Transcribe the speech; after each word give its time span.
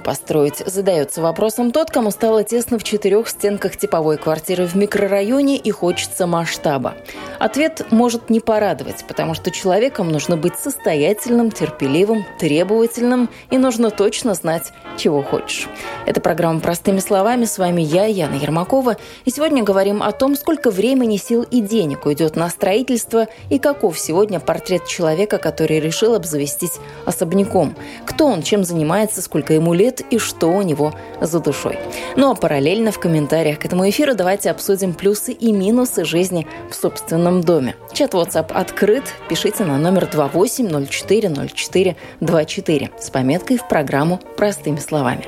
Построить? 0.00 0.58
Задается 0.66 1.22
вопросом 1.22 1.70
тот, 1.70 1.90
кому 1.90 2.10
стало 2.10 2.42
тесно 2.44 2.78
в 2.78 2.84
четырех 2.84 3.28
стенках 3.28 3.76
типовой 3.76 4.16
квартиры 4.16 4.66
в 4.66 4.74
микрорайоне 4.74 5.56
и 5.56 5.70
хочется 5.70 6.26
масштаба. 6.26 6.94
Ответ 7.38 7.86
может 7.90 8.30
не 8.30 8.40
порадовать, 8.40 9.04
потому 9.06 9.34
что 9.34 9.50
человеком 9.50 10.10
нужно 10.10 10.36
быть 10.36 10.56
состоятельным, 10.56 11.50
терпеливым, 11.50 12.24
требовательным 12.38 13.30
и 13.50 13.58
нужно 13.58 13.90
точно 13.90 14.34
знать, 14.34 14.72
чего 14.96 15.22
хочешь. 15.22 15.68
Это 16.06 16.20
программа 16.20 16.60
«Простыми 16.60 16.98
словами». 16.98 17.44
С 17.44 17.58
вами 17.58 17.82
я, 17.82 18.06
Яна 18.06 18.34
Ермакова. 18.34 18.96
И 19.24 19.30
сегодня 19.30 19.62
говорим 19.62 20.02
о 20.02 20.12
том, 20.12 20.36
сколько 20.36 20.70
времени, 20.70 21.16
сил 21.16 21.42
и 21.42 21.60
денег 21.60 22.06
уйдет 22.06 22.36
на 22.36 22.48
строительство 22.48 23.28
и 23.48 23.58
каков 23.58 23.98
сегодня 23.98 24.40
портрет 24.40 24.86
человека, 24.86 25.38
который 25.38 25.80
решил 25.80 26.14
обзавестись 26.14 26.78
особняком. 27.04 27.74
Кто 28.06 28.26
он, 28.26 28.42
чем 28.42 28.64
занимается, 28.64 29.22
сколько 29.22 29.54
ему 29.54 29.74
лет 29.74 29.89
и 29.98 30.18
что 30.18 30.46
у 30.46 30.62
него 30.62 30.94
за 31.20 31.40
душой. 31.40 31.80
Ну 32.14 32.30
а 32.30 32.36
параллельно 32.36 32.92
в 32.92 33.00
комментариях 33.00 33.58
к 33.58 33.64
этому 33.64 33.88
эфиру 33.88 34.14
давайте 34.14 34.52
обсудим 34.52 34.94
плюсы 34.94 35.32
и 35.32 35.50
минусы 35.50 36.04
жизни 36.04 36.46
в 36.70 36.76
собственном 36.76 37.40
доме. 37.40 37.74
Чат 37.92 38.14
WhatsApp 38.14 38.52
открыт. 38.52 39.02
Пишите 39.28 39.64
на 39.64 39.78
номер 39.78 40.08
28040424 40.12 42.90
с 43.00 43.10
пометкой 43.10 43.56
в 43.56 43.66
программу 43.66 44.20
«Простыми 44.36 44.78
словами». 44.78 45.26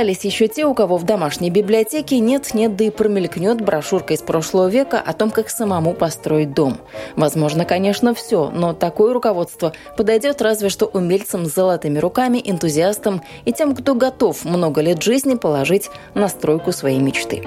Остались 0.00 0.24
еще 0.24 0.48
те, 0.48 0.64
у 0.64 0.72
кого 0.72 0.96
в 0.96 1.04
домашней 1.04 1.50
библиотеке 1.50 2.20
нет-нет, 2.20 2.74
да 2.74 2.84
и 2.84 2.88
промелькнет 2.90 3.60
брошюрка 3.60 4.14
из 4.14 4.22
прошлого 4.22 4.66
века 4.66 4.98
о 4.98 5.12
том, 5.12 5.30
как 5.30 5.50
самому 5.50 5.92
построить 5.92 6.54
дом. 6.54 6.78
Возможно, 7.16 7.66
конечно, 7.66 8.14
все, 8.14 8.50
но 8.50 8.72
такое 8.72 9.12
руководство 9.12 9.74
подойдет 9.98 10.40
разве 10.40 10.70
что 10.70 10.86
умельцам 10.86 11.44
с 11.44 11.54
золотыми 11.54 11.98
руками, 11.98 12.40
энтузиастам 12.42 13.20
и 13.44 13.52
тем, 13.52 13.76
кто 13.76 13.94
готов 13.94 14.46
много 14.46 14.80
лет 14.80 15.02
жизни 15.02 15.34
положить 15.34 15.90
на 16.14 16.28
стройку 16.28 16.72
своей 16.72 16.98
мечты. 16.98 17.44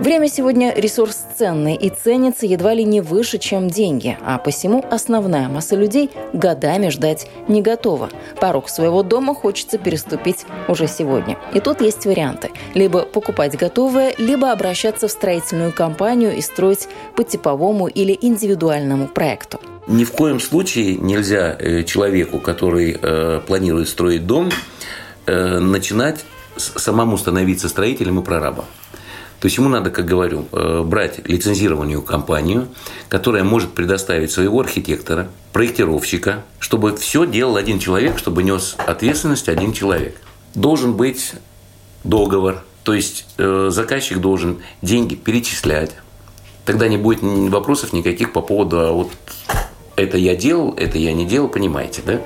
Время 0.00 0.28
сегодня 0.28 0.74
ресурс 0.74 1.24
ценный 1.36 1.76
и 1.76 1.90
ценится 1.90 2.44
едва 2.44 2.74
ли 2.74 2.82
не 2.82 3.02
выше, 3.02 3.38
чем 3.38 3.70
деньги, 3.70 4.18
а 4.26 4.38
посему 4.38 4.84
основная 4.90 5.48
масса 5.48 5.76
людей 5.76 6.10
годами 6.32 6.88
ждать 6.88 7.28
не 7.46 7.62
готова. 7.62 8.10
Порог 8.40 8.68
своего 8.68 9.04
дома 9.04 9.32
хочется 9.32 9.78
переступить 9.78 10.44
уже 10.66 10.88
сегодня. 10.88 11.38
И 11.54 11.60
тут 11.60 11.83
есть 11.84 12.06
варианты. 12.06 12.50
Либо 12.74 13.02
покупать 13.02 13.56
готовое, 13.56 14.14
либо 14.18 14.50
обращаться 14.50 15.06
в 15.06 15.10
строительную 15.10 15.72
компанию 15.72 16.36
и 16.36 16.40
строить 16.40 16.88
по 17.14 17.22
типовому 17.22 17.86
или 17.86 18.18
индивидуальному 18.20 19.06
проекту. 19.08 19.60
Ни 19.86 20.04
в 20.04 20.12
коем 20.12 20.40
случае 20.40 20.96
нельзя 20.96 21.54
э, 21.58 21.84
человеку, 21.84 22.38
который 22.38 22.96
э, 23.00 23.40
планирует 23.46 23.88
строить 23.88 24.26
дом, 24.26 24.50
э, 25.26 25.58
начинать 25.58 26.24
самому 26.56 27.18
становиться 27.18 27.68
строителем 27.68 28.20
и 28.20 28.24
прорабом. 28.24 28.64
То 29.40 29.46
есть 29.46 29.58
ему 29.58 29.68
надо, 29.68 29.90
как 29.90 30.06
говорю, 30.06 30.46
брать 30.84 31.28
лицензированную 31.28 32.00
компанию, 32.00 32.68
которая 33.10 33.44
может 33.44 33.74
предоставить 33.74 34.30
своего 34.30 34.60
архитектора, 34.60 35.28
проектировщика, 35.52 36.44
чтобы 36.58 36.96
все 36.96 37.26
делал 37.26 37.56
один 37.56 37.78
человек, 37.78 38.16
чтобы 38.16 38.42
нес 38.42 38.74
ответственность 38.78 39.50
один 39.50 39.74
человек. 39.74 40.16
Должен 40.54 40.94
быть 40.94 41.34
договор. 42.04 42.62
То 42.84 42.94
есть 42.94 43.26
э, 43.38 43.68
заказчик 43.70 44.18
должен 44.18 44.62
деньги 44.82 45.14
перечислять. 45.14 45.96
Тогда 46.64 46.88
не 46.88 46.96
будет 46.96 47.20
вопросов 47.22 47.92
никаких 47.92 48.32
по 48.32 48.40
поводу, 48.40 48.80
а 48.80 48.92
вот 48.92 49.10
это 49.96 50.16
я 50.16 50.36
делал, 50.36 50.74
это 50.76 50.98
я 50.98 51.12
не 51.12 51.26
делал, 51.26 51.48
понимаете, 51.48 52.02
да? 52.04 52.20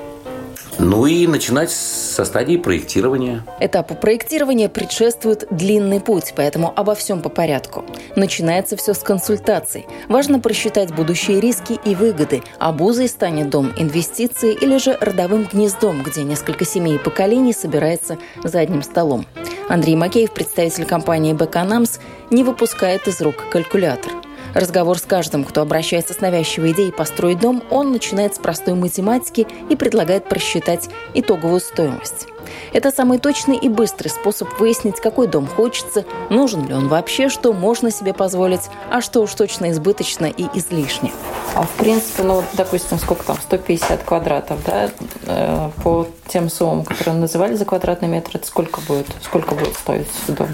Ну 0.81 1.07
и 1.07 1.27
начинать 1.27 1.73
со 1.73 2.25
стадии 2.25 2.57
проектирования. 2.57 3.45
Этапу 3.59 3.97
проектирования 3.97 4.69
предшествует 4.69 5.45
длинный 5.51 6.01
путь, 6.01 6.33
поэтому 6.37 6.73
обо 6.75 6.95
всем 6.95 7.21
по 7.21 7.29
порядку. 7.29 7.85
Начинается 8.15 8.77
все 8.77 8.95
с 8.95 8.99
консультаций. 8.99 9.87
Важно 10.09 10.39
просчитать 10.39 10.95
будущие 10.95 11.41
риски 11.41 11.79
и 11.85 11.97
выгоды. 11.97 12.43
Обузой 12.61 13.09
станет 13.09 13.51
дом 13.51 13.73
инвестиции 13.77 14.55
или 14.55 14.79
же 14.79 14.97
родовым 15.01 15.49
гнездом, 15.53 16.05
где 16.05 16.23
несколько 16.23 16.65
семей 16.65 16.95
и 16.95 16.99
поколений 16.99 17.53
собирается 17.53 18.17
за 18.45 18.61
одним 18.61 18.83
столом. 18.83 19.27
Андрей 19.69 19.97
Макеев, 19.97 20.33
представитель 20.33 20.85
компании 20.85 21.33
«Бэканамс», 21.33 21.99
не 22.31 22.45
выпускает 22.45 23.09
из 23.09 23.21
рук 23.21 23.47
калькулятор– 23.51 24.13
Разговор 24.55 24.99
с 24.99 25.03
каждым, 25.03 25.45
кто 25.45 25.61
обращается 25.61 26.15
с 26.15 26.21
навязчивой 26.21 26.73
идеей 26.73 26.93
построить 26.93 27.39
дом, 27.39 27.63
он 27.71 27.93
начинает 27.93 28.35
с 28.35 28.39
простой 28.39 28.75
математики 28.75 29.47
и 29.69 29.77
предлагает 29.77 30.29
просчитать 30.29 30.89
итоговую 31.15 31.61
стоимость. 31.61 32.27
Это 32.73 32.91
самый 32.91 33.19
точный 33.19 33.57
и 33.57 33.69
быстрый 33.69 34.09
способ 34.09 34.49
выяснить, 34.59 35.01
какой 35.01 35.27
дом 35.27 35.47
хочется, 35.47 36.05
нужен 36.31 36.67
ли 36.67 36.75
он 36.75 36.89
вообще, 36.89 37.29
что 37.29 37.53
можно 37.53 37.91
себе 37.91 38.15
позволить, 38.15 38.63
а 38.91 39.03
что 39.03 39.21
уж 39.21 39.35
точно 39.35 39.71
избыточно 39.71 40.27
и 40.27 40.47
излишне. 40.59 41.13
А 41.55 41.63
в 41.63 41.71
принципе, 41.73 42.23
ну, 42.23 42.43
допустим, 42.55 42.99
сколько 42.99 43.25
там, 43.25 43.37
150 43.37 44.03
квадратов, 44.03 44.65
да, 44.65 44.91
э, 45.27 45.71
по 45.83 46.07
тем 46.27 46.49
суммам, 46.49 46.85
которые 46.85 47.17
называли 47.17 47.55
за 47.55 47.65
квадратный 47.65 48.09
метр, 48.09 48.33
это 48.35 48.47
сколько 48.47 48.81
будет, 48.81 49.07
сколько 49.23 49.55
будет 49.55 49.75
стоить 49.75 50.09
дом? 50.29 50.49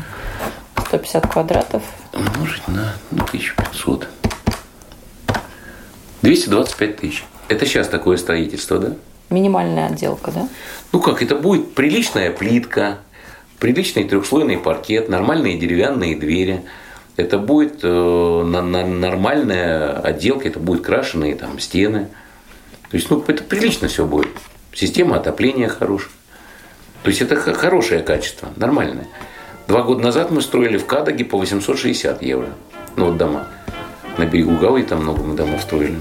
150 0.98 1.26
квадратов. 1.26 1.82
Умножить 2.12 2.66
на 2.68 2.94
ну, 3.10 3.24
1500. 3.24 4.08
225 6.22 6.96
тысяч. 6.96 7.24
Это 7.48 7.66
сейчас 7.66 7.88
такое 7.88 8.16
строительство, 8.16 8.78
да? 8.78 8.92
Минимальная 9.30 9.86
отделка, 9.86 10.30
да? 10.30 10.48
Ну 10.92 11.00
как, 11.00 11.22
это 11.22 11.34
будет 11.34 11.74
приличная 11.74 12.30
плитка, 12.30 12.98
приличный 13.58 14.04
трехслойный 14.04 14.56
паркет, 14.56 15.08
нормальные 15.08 15.58
деревянные 15.58 16.16
двери. 16.16 16.62
Это 17.16 17.38
будет 17.38 17.80
э, 17.82 17.88
на, 17.88 18.62
на, 18.62 18.86
нормальная 18.86 19.98
отделка, 19.98 20.48
это 20.48 20.60
будут 20.60 20.84
крашеные 20.84 21.34
там 21.34 21.58
стены. 21.58 22.08
То 22.90 22.96
есть, 22.96 23.10
ну, 23.10 23.22
это 23.26 23.42
прилично 23.42 23.88
все 23.88 24.06
будет. 24.06 24.28
Система 24.72 25.16
отопления 25.16 25.68
хорошая. 25.68 26.12
То 27.02 27.10
есть 27.10 27.20
это 27.20 27.36
хорошее 27.36 28.02
качество, 28.02 28.48
нормальное. 28.56 29.06
Два 29.66 29.82
года 29.82 30.02
назад 30.02 30.30
мы 30.30 30.42
строили 30.42 30.76
в 30.76 30.86
Кадаге 30.86 31.24
по 31.24 31.38
860 31.38 32.22
евро. 32.22 32.48
Ну 32.96 33.06
вот 33.06 33.16
дома. 33.16 33.46
На 34.18 34.26
берегу 34.26 34.56
Гавы 34.56 34.82
там 34.82 35.02
много 35.02 35.22
мы 35.22 35.34
домов 35.34 35.62
строили. 35.62 35.98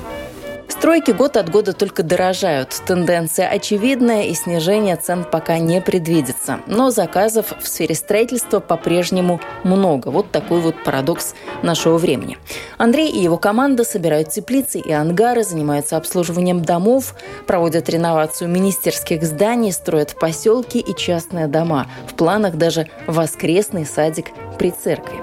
Стройки 0.83 1.11
год 1.11 1.37
от 1.37 1.49
года 1.49 1.71
только 1.71 2.03
дорожают. 2.03 2.81
Тенденция 2.85 3.47
очевидная, 3.47 4.23
и 4.23 4.33
снижение 4.33 4.97
цен 4.97 5.23
пока 5.23 5.57
не 5.57 5.79
предвидится. 5.79 6.59
Но 6.67 6.91
заказов 6.91 7.53
в 7.57 7.65
сфере 7.69 7.95
строительства 7.95 8.59
по-прежнему 8.59 9.39
много. 9.63 10.09
Вот 10.09 10.31
такой 10.31 10.59
вот 10.59 10.75
парадокс 10.83 11.35
нашего 11.61 11.97
времени. 11.97 12.37
Андрей 12.77 13.09
и 13.09 13.19
его 13.23 13.37
команда 13.37 13.85
собирают 13.85 14.31
теплицы 14.31 14.77
и 14.77 14.91
ангары, 14.91 15.45
занимаются 15.45 15.95
обслуживанием 15.95 16.61
домов, 16.61 17.15
проводят 17.47 17.87
реновацию 17.87 18.49
министерских 18.49 19.23
зданий, 19.23 19.71
строят 19.71 20.17
поселки 20.19 20.79
и 20.79 20.93
частные 20.93 21.47
дома. 21.47 21.87
В 22.09 22.15
планах 22.15 22.55
даже 22.55 22.89
воскресный 23.07 23.85
садик 23.85 24.31
при 24.59 24.71
церкви. 24.71 25.21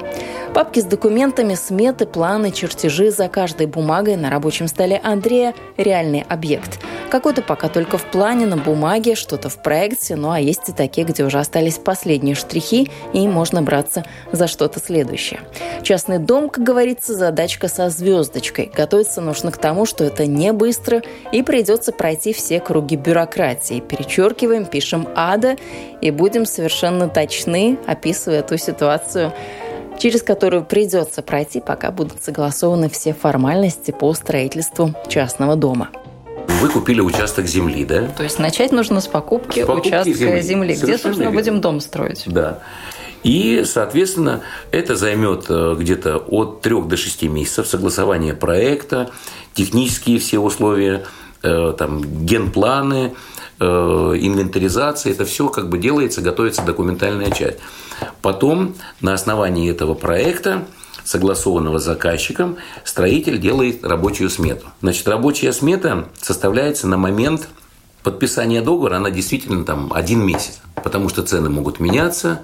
Папки 0.52 0.81
с 0.81 0.85
документами, 0.85 1.55
сметы, 1.55 2.06
планы, 2.06 2.50
чертежи 2.50 3.12
за 3.12 3.29
каждой 3.29 3.67
бумагой 3.67 4.17
на 4.17 4.31
рабочем 4.31 4.67
столе 4.67 5.00
Андрея– 5.02 5.55
реальный 5.76 6.26
объект. 6.29 6.81
Какой-то 7.08 7.41
пока 7.41 7.69
только 7.69 7.99
в 7.99 8.05
плане, 8.05 8.47
на 8.47 8.56
бумаге, 8.56 9.14
что-то 9.14 9.49
в 9.49 9.62
проекте, 9.62 10.17
ну 10.17 10.31
а 10.31 10.41
есть 10.41 10.69
и 10.69 10.73
такие, 10.73 11.06
где 11.06 11.25
уже 11.25 11.38
остались 11.38 11.79
последние 11.79 12.35
штрихи, 12.35 12.91
и 13.12 13.29
можно 13.29 13.62
браться 13.62 14.05
за 14.32 14.49
что-то 14.49 14.81
следующее. 14.81 15.41
Частный 15.82 16.19
дом, 16.19 16.49
как 16.49 16.64
говорится, 16.64 17.14
задачка 17.14 17.69
со 17.69 17.88
звездочкой. 17.88 18.73
Готовиться 18.75 19.20
нужно 19.20 19.53
к 19.53 19.56
тому, 19.56 19.87
что 19.87 20.03
это 20.03 20.26
не 20.26 20.53
быстро, 20.53 21.03
и 21.31 21.43
придется 21.43 21.93
пройти 21.93 22.32
все 22.32 22.58
круги 22.58 22.96
бюрократии. 22.96 23.81
Перечеркиваем, 23.81 24.67
пишем 24.67 25.08
«ада», 25.14 25.56
и 26.00 26.11
будем 26.11 26.44
совершенно 26.44 27.08
точны, 27.08 27.79
описывая 27.87 28.43
ту 28.43 28.56
ситуацию, 28.56 29.32
через 30.00 30.23
которую 30.23 30.64
придется 30.64 31.23
пройти, 31.23 31.61
пока 31.61 31.91
будут 31.91 32.23
согласованы 32.23 32.88
все 32.88 33.12
формальности 33.12 33.91
по 33.91 34.12
строительству 34.14 34.94
частного 35.08 35.56
дома. 35.56 35.91
Вы 36.61 36.69
купили 36.69 37.00
участок 37.00 37.47
земли, 37.47 37.85
да? 37.85 38.08
То 38.08 38.23
есть 38.23 38.38
начать 38.38 38.73
нужно 38.73 39.00
с 39.00 39.06
покупки, 39.06 39.62
с 39.62 39.67
покупки 39.67 39.88
участка 39.88 40.12
земли, 40.12 40.41
земли 40.41 40.75
где, 40.75 40.99
собственно, 40.99 41.25
верно. 41.25 41.38
будем 41.38 41.61
дом 41.61 41.81
строить. 41.81 42.25
Да. 42.26 42.61
И, 43.23 43.62
соответственно, 43.67 44.41
это 44.70 44.97
займет 44.97 45.47
э, 45.50 45.76
где-то 45.79 46.17
от 46.17 46.62
3 46.62 46.82
до 46.82 46.96
6 46.96 47.23
месяцев 47.25 47.67
согласование 47.67 48.32
проекта, 48.32 49.11
технические 49.53 50.19
все 50.19 50.38
условия, 50.38 51.05
э, 51.43 51.75
там, 51.76 52.03
генпланы, 52.25 53.14
инвентаризация, 53.61 55.12
это 55.12 55.25
все 55.25 55.49
как 55.49 55.69
бы 55.69 55.79
делается, 55.79 56.23
готовится 56.23 56.62
документальная 56.62 57.31
часть. 57.31 57.59
Потом 58.23 58.75
на 59.01 59.12
основании 59.12 59.71
этого 59.71 59.95
проекта 59.95 60.65
согласованного 61.05 61.79
с 61.79 61.85
заказчиком, 61.85 62.57
строитель 62.85 63.39
делает 63.39 63.85
рабочую 63.85 64.31
смету. 64.31 64.67
Значит, 64.81 65.09
рабочая 65.09 65.53
смета 65.53 66.09
составляется 66.21 66.87
на 66.87 66.97
момент 66.97 67.49
подписания 68.03 68.62
договора, 68.62 68.97
она 68.97 69.11
действительно 69.11 69.65
там 69.65 69.93
один 69.93 70.25
месяц, 70.25 70.61
потому 70.83 71.09
что 71.09 71.23
цены 71.23 71.51
могут 71.51 71.81
меняться, 71.81 72.43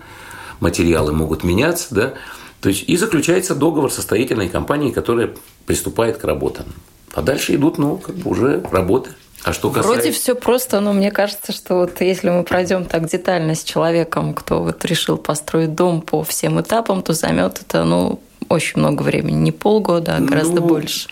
материалы 0.61 1.13
могут 1.13 1.45
меняться, 1.45 1.95
да, 1.95 2.15
то 2.61 2.69
есть 2.69 2.89
и 2.89 2.97
заключается 2.97 3.55
договор 3.55 3.93
со 3.93 4.03
строительной 4.03 4.49
компанией, 4.49 4.93
которая 4.93 5.35
приступает 5.67 6.19
к 6.19 6.25
работам. 6.25 6.67
А 7.15 7.23
дальше 7.23 7.55
идут, 7.55 7.79
ну, 7.79 7.97
как 7.97 8.17
бы 8.17 8.31
уже 8.31 8.63
работы. 8.71 9.11
А 9.47 9.53
что 9.53 9.71
касается... 9.71 9.93
Вроде 9.93 10.11
все 10.11 10.35
просто, 10.35 10.81
но 10.81 10.93
мне 10.93 11.13
кажется, 11.13 11.53
что 11.53 11.77
вот 11.77 12.01
если 12.01 12.31
мы 12.31 12.43
пройдем 12.43 12.85
так 12.85 13.09
детально 13.09 13.55
с 13.55 13.63
человеком, 13.63 14.35
кто 14.35 14.61
вот 14.61 14.85
решил 14.85 15.17
построить 15.17 15.73
дом 15.77 16.01
по 16.01 16.25
всем 16.25 16.61
этапам, 16.61 17.01
то 17.01 17.13
займет 17.13 17.61
это, 17.63 17.85
ну, 17.85 18.21
очень 18.49 18.81
много 18.81 19.03
времени, 19.03 19.37
не 19.37 19.53
полгода, 19.53 20.17
а 20.17 20.21
гораздо 20.21 20.61
ну, 20.61 20.67
больше. 20.67 21.09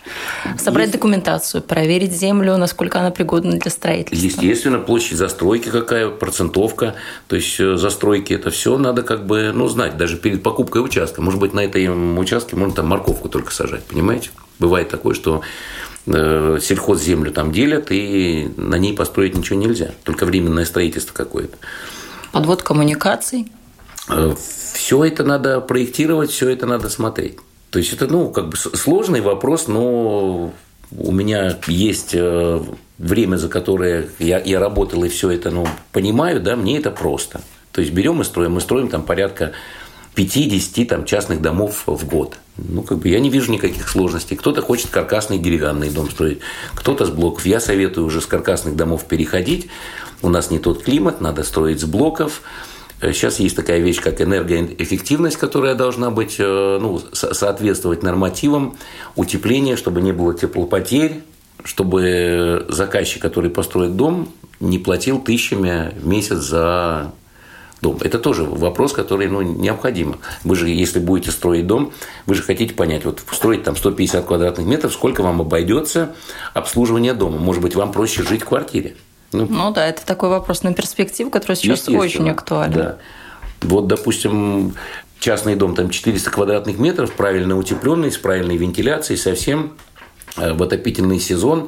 Собрать 0.57 0.87
есть... 0.87 0.97
документацию, 0.97 1.61
проверить 1.61 2.11
землю, 2.11 2.57
насколько 2.57 2.99
она 2.99 3.09
пригодна 3.11 3.53
для 3.53 3.71
строительства. 3.71 4.25
Естественно, 4.25 4.79
площадь 4.79 5.17
застройки 5.17 5.69
какая, 5.69 6.09
процентовка, 6.09 6.95
то 7.27 7.37
есть 7.37 7.57
э, 7.61 7.77
застройки, 7.77 8.33
это 8.33 8.49
все 8.49 8.77
надо 8.77 9.03
как 9.03 9.25
бы 9.25 9.53
ну, 9.53 9.69
знать, 9.69 9.95
даже 9.95 10.17
перед 10.17 10.43
покупкой 10.43 10.83
участка. 10.83 11.21
Может 11.21 11.39
быть, 11.39 11.53
на 11.53 11.61
этом 11.61 12.19
участке 12.19 12.57
можно 12.57 12.75
там 12.75 12.87
морковку 12.87 13.29
только 13.29 13.53
сажать, 13.53 13.85
понимаете? 13.85 14.31
Бывает 14.59 14.89
такое, 14.89 15.13
что 15.13 15.41
сельхозземлю 16.05 17.31
там 17.31 17.51
делят, 17.51 17.87
и 17.89 18.51
на 18.57 18.75
ней 18.75 18.95
построить 18.95 19.35
ничего 19.35 19.59
нельзя, 19.59 19.91
только 20.03 20.25
временное 20.25 20.65
строительство 20.65 21.13
какое-то. 21.13 21.57
Подвод 22.31 22.63
коммуникаций? 22.63 23.51
Э, 24.09 24.35
все 24.73 25.03
это 25.03 25.23
надо 25.23 25.61
проектировать, 25.61 26.31
все 26.31 26.49
это 26.49 26.65
надо 26.65 26.89
смотреть. 26.89 27.37
То 27.69 27.79
есть 27.79 27.93
это, 27.93 28.07
ну, 28.07 28.29
как 28.29 28.49
бы 28.49 28.57
сложный 28.57 29.21
вопрос, 29.21 29.67
но 29.67 30.53
у 30.91 31.11
меня 31.11 31.57
есть 31.67 32.11
э, 32.13 32.61
время, 32.97 33.37
за 33.37 33.49
которое 33.49 34.07
я, 34.19 34.39
я 34.39 34.59
работал 34.59 35.03
и 35.03 35.09
все 35.09 35.31
это, 35.31 35.49
ну, 35.51 35.67
понимаю, 35.91 36.41
да, 36.41 36.55
мне 36.55 36.77
это 36.77 36.91
просто. 36.91 37.41
То 37.71 37.81
есть 37.81 37.93
берем 37.93 38.21
и 38.21 38.23
строим, 38.23 38.53
мы 38.53 38.61
строим 38.61 38.87
там 38.87 39.03
порядка 39.03 39.51
50 40.15 40.87
там, 40.87 41.05
частных 41.05 41.41
домов 41.41 41.83
в 41.85 42.05
год. 42.05 42.37
Ну, 42.57 42.83
как 42.83 42.99
бы 42.99 43.09
я 43.09 43.19
не 43.19 43.29
вижу 43.29 43.51
никаких 43.51 43.89
сложностей. 43.89 44.37
Кто-то 44.37 44.61
хочет 44.61 44.89
каркасный 44.89 45.37
деревянный 45.37 45.89
дом 45.89 46.09
строить, 46.09 46.39
кто-то 46.73 47.05
с 47.05 47.09
блоков. 47.09 47.45
Я 47.45 47.59
советую 47.59 48.07
уже 48.07 48.21
с 48.21 48.25
каркасных 48.25 48.75
домов 48.75 49.05
переходить. 49.05 49.67
У 50.21 50.29
нас 50.29 50.51
не 50.51 50.59
тот 50.59 50.83
климат, 50.83 51.19
надо 51.19 51.43
строить 51.43 51.81
с 51.81 51.83
блоков. 51.83 52.41
Э, 53.01 53.11
сейчас 53.11 53.39
есть 53.39 53.55
такая 53.55 53.79
вещь, 53.79 53.99
как 54.01 54.21
энергоэффективность, 54.21 55.37
которая 55.37 55.75
должна 55.75 56.11
быть, 56.11 56.35
э, 56.39 56.77
ну, 56.81 57.01
соответствовать 57.11 58.03
нормативам 58.03 58.77
утепления, 59.15 59.75
чтобы 59.75 60.01
не 60.01 60.13
было 60.13 60.33
теплопотерь, 60.33 61.23
чтобы 61.63 62.65
заказчик, 62.69 63.21
который 63.21 63.49
построит 63.49 63.97
дом, 63.97 64.29
не 64.61 64.79
платил 64.79 65.19
тысячами 65.19 65.93
в 65.99 66.07
месяц 66.07 66.37
за 66.37 67.11
дом. 67.85 67.99
Это 68.01 68.17
тоже 68.17 68.43
вопрос, 68.43 68.93
который 68.93 69.27
ну, 69.27 69.41
необходимо. 69.43 70.17
Вы 70.43 70.55
же, 70.55 70.69
если 70.69 70.99
будете 70.99 71.29
строить 71.29 71.67
дом, 71.67 71.91
вы 72.25 72.33
же 72.33 72.41
хотите 72.41 72.73
понять, 72.73 73.05
вот 73.05 73.21
строить 73.31 73.63
там 73.63 73.75
150 73.75 74.25
квадратных 74.25 74.65
метров, 74.65 74.91
сколько 74.91 75.21
вам 75.21 75.41
обойдется 75.41 76.15
обслуживание 76.55 77.13
дома. 77.13 77.37
Может 77.37 77.61
быть, 77.61 77.75
вам 77.75 77.91
проще 77.91 78.23
жить 78.23 78.41
в 78.41 78.45
квартире. 78.45 78.95
Ну, 79.31 79.45
ну 79.47 79.71
да, 79.71 79.85
это 79.85 80.03
такой 80.03 80.29
вопрос 80.29 80.63
на 80.63 80.73
перспективу, 80.73 81.29
который 81.29 81.57
сейчас 81.57 81.87
очень 81.87 82.27
актуален. 82.29 82.73
Да. 82.73 82.97
Вот, 83.61 83.87
допустим, 83.87 84.73
частный 85.19 85.55
дом, 85.55 85.75
там 85.75 85.91
400 85.91 86.31
квадратных 86.31 86.79
метров, 86.79 87.11
правильно 87.11 87.55
утепленный, 87.55 88.11
с 88.11 88.17
правильной 88.17 88.57
вентиляцией, 88.57 89.19
совсем 89.19 89.73
э, 90.37 90.53
в 90.53 90.63
отопительный 90.63 91.19
сезон, 91.19 91.67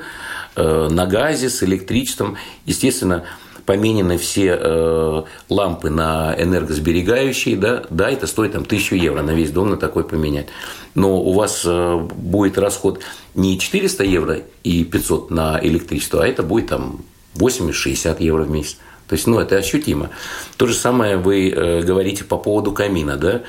э, 0.55 0.87
на 0.89 1.05
газе, 1.05 1.49
с 1.49 1.61
электричеством. 1.61 2.37
Естественно, 2.65 3.25
поменены 3.67 4.17
все 4.17 4.57
э, 4.59 5.23
лампы 5.49 5.91
на 5.91 6.35
энергосберегающие, 6.35 7.55
да, 7.55 7.83
да, 7.91 8.09
это 8.09 8.25
стоит 8.25 8.53
там 8.53 8.63
1000 8.63 8.95
евро 8.95 9.21
на 9.21 9.31
весь 9.31 9.51
дом 9.51 9.69
на 9.69 9.77
такой 9.77 10.03
поменять. 10.03 10.47
Но 10.95 11.21
у 11.21 11.33
вас 11.33 11.63
будет 11.63 12.57
расход 12.57 13.01
не 13.35 13.59
400 13.59 14.03
евро 14.03 14.39
и 14.63 14.83
500 14.83 15.29
на 15.29 15.59
электричество, 15.61 16.23
а 16.23 16.27
это 16.27 16.41
будет 16.41 16.69
там 16.69 17.01
80-60 17.35 18.15
евро 18.23 18.43
в 18.43 18.49
месяц. 18.49 18.77
То 19.07 19.13
есть, 19.13 19.27
ну, 19.27 19.39
это 19.39 19.55
ощутимо. 19.55 20.09
То 20.57 20.67
же 20.67 20.73
самое 20.73 21.17
вы 21.17 21.49
э, 21.49 21.81
говорите 21.81 22.23
по 22.23 22.37
поводу 22.37 22.73
камина, 22.73 23.15
да? 23.15 23.43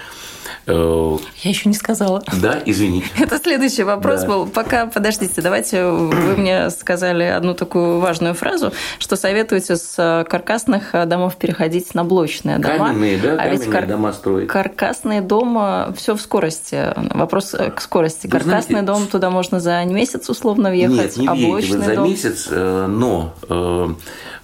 Э, 0.69 1.19
Я 1.43 1.51
еще 1.51 1.69
не 1.69 1.75
сказала. 1.75 2.23
Да, 2.41 2.61
извините. 2.65 3.09
Это 3.19 3.39
следующий 3.39 3.83
вопрос 3.83 4.23
да. 4.23 4.29
был. 4.29 4.47
Пока, 4.47 4.87
подождите, 4.87 5.41
давайте 5.41 5.87
вы 5.87 6.37
мне 6.37 6.71
сказали 6.71 7.25
одну 7.25 7.55
такую 7.55 8.01
важную 8.01 8.35
фразу, 8.35 8.73
что 8.99 9.17
советуете 9.17 9.77
с 9.77 10.27
каркасных 10.29 10.93
домов 11.07 11.37
переходить 11.37 11.95
на 11.95 12.05
блочные 12.05 12.59
дома. 12.59 12.89
Каменные, 12.89 13.19
да, 13.19 13.33
а 13.33 13.37
каменные 13.37 13.59
ведь 13.59 13.71
кар... 13.71 13.87
дома 13.87 14.13
строить. 14.13 14.49
Каркасные 14.49 15.21
дома, 15.23 15.95
все 15.97 16.15
в 16.15 16.21
скорости. 16.21 16.95
Вопрос 17.15 17.55
к 17.75 17.81
скорости. 17.81 18.27
Вы 18.27 18.33
Каркасный 18.33 18.81
знаете, 18.81 18.87
дом 18.87 19.07
туда 19.07 19.31
можно 19.31 19.61
за 19.61 19.85
месяц 19.85 20.29
условно 20.29 20.71
въехать, 20.71 21.17
Нет, 21.17 21.17
не 21.17 21.27
а 21.27 21.35
блочный 21.35 21.79
вы 21.79 21.85
за 21.85 21.95
дом... 21.95 22.11
месяц, 22.11 22.49
э, 22.51 22.87
но 22.89 23.35
э, 23.49 23.89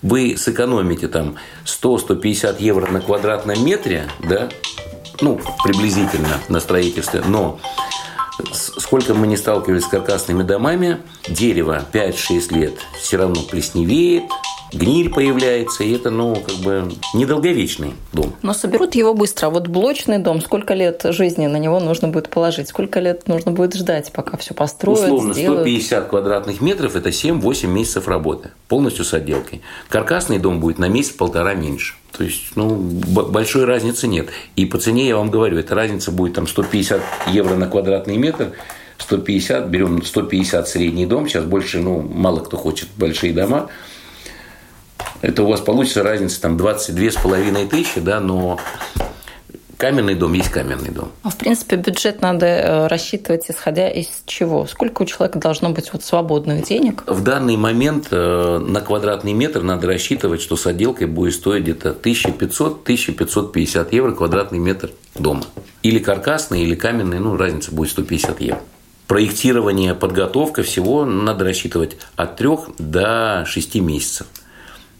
вы 0.03 0.37
сэкономите 0.37 1.09
там 1.09 1.37
100-150 1.65 2.57
евро 2.61 2.91
на 2.91 3.01
квадратном 3.01 3.65
метре, 3.65 4.05
да, 4.21 4.49
ну, 5.21 5.41
приблизительно 5.63 6.41
на 6.49 6.61
строительстве, 6.61 7.23
но 7.27 7.59
сколько 8.53 9.15
мы 9.15 9.27
не 9.27 9.37
сталкивались 9.37 9.85
с 9.85 9.89
каркасными 9.89 10.43
домами, 10.43 10.99
дерево 11.29 11.85
5-6 11.93 12.55
лет 12.55 12.75
все 13.01 13.17
равно 13.17 13.43
плесневеет, 13.43 14.25
гниль 14.75 15.11
появляется, 15.11 15.85
и 15.85 15.93
это, 15.93 16.11
ну, 16.11 16.35
как 16.35 16.57
бы 16.57 16.93
недолговечный 17.15 17.95
дом. 18.13 18.35
Но 18.43 18.53
соберут 18.55 18.95
его 18.95 19.15
быстро. 19.15 19.47
А 19.47 19.51
вот 19.51 19.69
блочный 19.69 20.19
дом, 20.19 20.41
сколько 20.41 20.75
лет 20.75 21.03
жизни 21.11 21.47
на 21.47 21.57
него 21.57 21.81
нужно 21.81 22.09
будет 22.09 22.29
положить? 22.29 22.69
Сколько 22.69 23.01
лет 23.01 23.29
нужно 23.29 23.53
будет 23.53 23.75
ждать, 23.75 24.13
пока 24.13 24.37
все 24.37 24.55
построят, 24.55 25.01
Условно, 25.01 25.35
сделают? 25.35 25.63
150 25.63 26.09
квадратных 26.09 26.61
метров– 26.61 26.97
это 26.97 27.11
7-8 27.11 27.67
месяцев 27.67 28.09
работы, 28.09 28.51
полностью 28.69 29.05
с 29.05 29.15
отделкой. 29.15 29.63
Каркасный 29.89 30.39
дом 30.39 30.61
будет 30.61 30.79
на 30.79 30.89
месяц-полтора 30.89 31.55
меньше. 31.55 31.95
То 32.17 32.23
есть, 32.23 32.53
ну, 32.55 32.77
большой 32.77 33.65
разницы 33.65 34.07
нет. 34.07 34.29
И 34.55 34.67
по 34.67 34.79
цене 34.79 35.09
я 35.09 35.17
вам 35.17 35.31
говорю, 35.31 35.59
эта 35.59 35.75
разница 35.75 36.13
будет 36.13 36.35
там 36.35 36.47
150 36.47 37.01
евро 37.33 37.57
на 37.57 37.67
квадратный 37.67 38.17
метр, 38.17 38.53
150, 38.99 39.69
берем 39.69 40.03
150 40.03 40.69
средний 40.69 41.07
дом, 41.07 41.29
сейчас 41.29 41.45
больше, 41.45 41.81
ну, 41.81 42.01
мало 42.01 42.41
кто 42.41 42.57
хочет 42.57 42.89
большие 42.97 43.33
дома, 43.33 43.69
это 45.23 45.43
у 45.43 45.47
вас 45.47 45.61
получится 45.61 46.03
разница 46.03 46.41
там 46.41 46.57
22 46.57 47.11
с 47.11 47.15
половиной 47.17 47.67
тысячи, 47.67 48.01
да, 48.01 48.21
но 48.21 48.59
каменный 49.77 50.15
дом 50.15 50.33
есть 50.33 50.51
каменный 50.51 50.91
дом. 50.91 51.11
А 51.23 51.31
в 51.31 51.37
принципе 51.37 51.77
бюджет 51.77 52.23
надо 52.23 52.47
э, 52.47 52.87
рассчитывать 52.87 53.51
исходя 53.51 53.89
из 53.89 54.23
чего? 54.27 54.67
Сколько 54.67 55.03
у 55.03 55.05
человека 55.05 55.39
должно 55.39 55.71
быть 55.71 55.93
вот 55.93 56.03
свободных 56.03 56.65
денег? 56.67 57.05
В 57.07 57.23
данный 57.23 57.57
момент 57.57 58.09
э, 58.11 58.59
на 58.59 58.81
квадратный 58.81 59.33
метр 59.33 59.63
надо 59.63 59.87
рассчитывать, 59.87 60.41
что 60.41 60.57
с 60.57 60.67
отделкой 60.67 61.07
будет 61.07 61.35
стоить 61.35 61.65
где-то 61.65 61.91
1500-1550 62.03 63.89
евро 63.95 64.13
квадратный 64.13 64.59
метр 64.59 64.91
дома. 65.15 65.45
Или 65.83 65.99
каркасный, 65.99 66.63
или 66.63 66.75
каменный, 66.75 67.19
ну 67.19 67.37
разница 67.37 67.73
будет 67.73 67.91
150 67.91 68.41
евро. 68.41 68.61
Проектирование, 69.07 69.95
подготовка 69.95 70.63
всего 70.63 71.05
надо 71.05 71.45
рассчитывать 71.45 71.99
от 72.17 72.37
3 72.37 72.49
до 72.79 73.45
6 73.47 73.75
месяцев. 73.77 74.27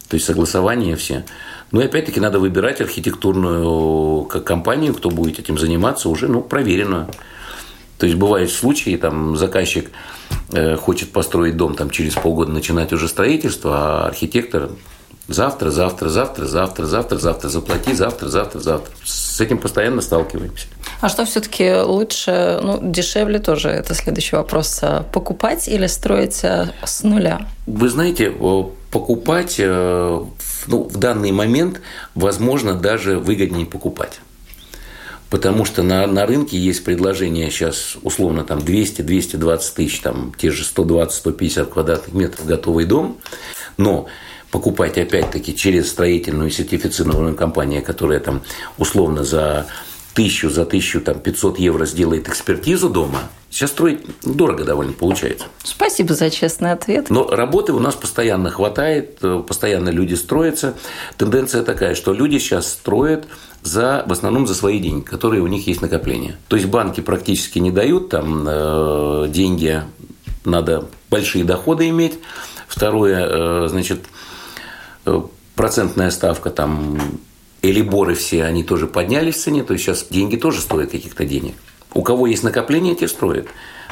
То 0.09 0.15
есть 0.15 0.25
согласование 0.25 0.95
все. 0.95 1.25
Ну 1.71 1.81
и 1.81 1.85
опять-таки 1.85 2.19
надо 2.19 2.39
выбирать 2.39 2.81
архитектурную 2.81 4.23
компанию, 4.25 4.93
кто 4.93 5.09
будет 5.09 5.39
этим 5.39 5.57
заниматься, 5.57 6.09
уже 6.09 6.27
ну, 6.27 6.41
проверенную. 6.41 7.07
То 7.97 8.05
есть 8.05 8.17
бывают 8.17 8.51
случаи, 8.51 8.97
там 8.97 9.37
заказчик 9.37 9.89
э, 10.51 10.75
хочет 10.75 11.11
построить 11.11 11.57
дом, 11.57 11.75
там 11.75 11.89
через 11.89 12.13
полгода 12.13 12.51
начинать 12.51 12.91
уже 12.93 13.07
строительство, 13.07 14.03
а 14.03 14.07
архитектор 14.07 14.69
завтра, 15.27 15.71
завтра, 15.71 16.09
завтра, 16.09 16.45
завтра, 16.45 16.85
завтра, 16.85 17.17
завтра, 17.17 17.49
заплати, 17.49 17.93
завтра, 17.93 18.27
завтра, 18.27 18.59
завтра. 18.59 18.93
С 19.03 19.39
этим 19.41 19.57
постоянно 19.57 20.01
сталкиваемся. 20.01 20.67
А 21.01 21.09
что 21.09 21.25
все-таки 21.25 21.73
лучше, 21.73 22.59
ну, 22.61 22.79
дешевле 22.81 23.39
тоже, 23.39 23.69
это 23.69 23.93
следующий 23.95 24.35
вопрос, 24.35 24.81
покупать 25.11 25.67
или 25.67 25.87
строить 25.87 26.43
а, 26.43 26.71
с 26.83 27.03
нуля? 27.03 27.47
Вы 27.65 27.89
знаете, 27.89 28.29
покупать 28.95 29.57
э, 29.59 30.19
ну, 30.67 30.83
в 30.83 30.95
данный 30.95 31.33
момент, 31.33 31.81
возможно, 32.13 32.75
даже 32.75 33.19
выгоднее 33.19 33.65
покупать. 33.65 34.21
Потому 35.29 35.65
что 35.65 35.83
на, 35.83 36.07
на 36.07 36.25
рынке 36.25 36.57
есть 36.57 36.85
предложение 36.85 37.51
сейчас 37.51 37.97
условно 38.03 38.45
там 38.45 38.59
200-220 38.59 39.59
тысяч, 39.75 39.99
там 39.99 40.33
те 40.37 40.49
же 40.49 40.63
120-150 40.63 41.65
квадратных 41.65 42.15
метров 42.15 42.45
готовый 42.45 42.85
дом. 42.85 43.17
Но 43.75 44.07
покупать 44.49 44.97
опять-таки 44.97 45.53
через 45.53 45.89
строительную 45.89 46.49
сертифицированную 46.49 47.35
компанию, 47.35 47.83
которая 47.83 48.21
там 48.21 48.43
условно 48.77 49.25
за 49.25 49.65
тысячу, 50.15 50.49
за 50.49 50.65
тысячу 50.65 51.01
там 51.01 51.19
500 51.19 51.59
евро 51.59 51.85
сделает 51.85 52.27
экспертизу 52.29 52.89
дома, 52.89 53.19
сейчас 53.51 53.71
строить 53.71 53.99
дорого 54.23 54.63
довольно 54.63 54.93
получается. 54.93 55.45
Спасибо 55.63 56.15
за 56.15 56.31
честный 56.31 56.71
ответ. 56.71 57.09
Но 57.09 57.29
работы 57.29 57.73
у 57.73 57.79
нас 57.79 57.95
постоянно 57.95 58.49
хватает, 58.49 59.19
э, 59.21 59.43
постоянно 59.45 59.89
люди 59.89 60.15
строятся. 60.15 60.73
Тенденция 61.17 61.63
такая, 61.63 61.95
что 61.95 62.13
люди 62.13 62.39
сейчас 62.39 62.67
строят 62.67 63.25
за, 63.61 64.03
в 64.07 64.11
основном 64.13 64.47
за 64.47 64.55
свои 64.55 64.79
деньги, 64.79 65.03
которые 65.03 65.41
у 65.41 65.47
них 65.47 65.67
есть 65.67 65.81
накопления. 65.81 66.37
То 66.47 66.55
есть 66.55 66.69
банки 66.69 67.01
практически 67.01 67.59
не 67.59 67.71
дают 67.71 68.09
там 68.09 68.45
э, 68.47 69.27
деньги, 69.29 69.83
надо 70.45 70.87
большие 71.09 71.43
доходы 71.43 71.89
иметь. 71.89 72.19
Второе, 72.69 73.65
э, 73.65 73.67
значит, 73.67 74.05
э, 75.05 75.21
процентная 75.55 76.09
ставка 76.09 76.51
там 76.51 76.99
Элиборы 77.69 78.15
все, 78.15 78.43
они 78.43 78.63
тоже 78.63 78.87
поднялись 78.87 79.35
в 79.35 79.39
цене, 79.39 79.63
то 79.63 79.73
есть 79.73 79.85
сейчас 79.85 80.05
деньги 80.09 80.35
тоже 80.35 80.61
стоят 80.61 80.91
каких-то 80.91 81.25
денег. 81.25 81.55
У 81.93 82.01
кого 82.01 82.27
есть 82.27 82.43
накопление, 82.43 82.95
те 82.95 83.07
строят. 83.07 83.47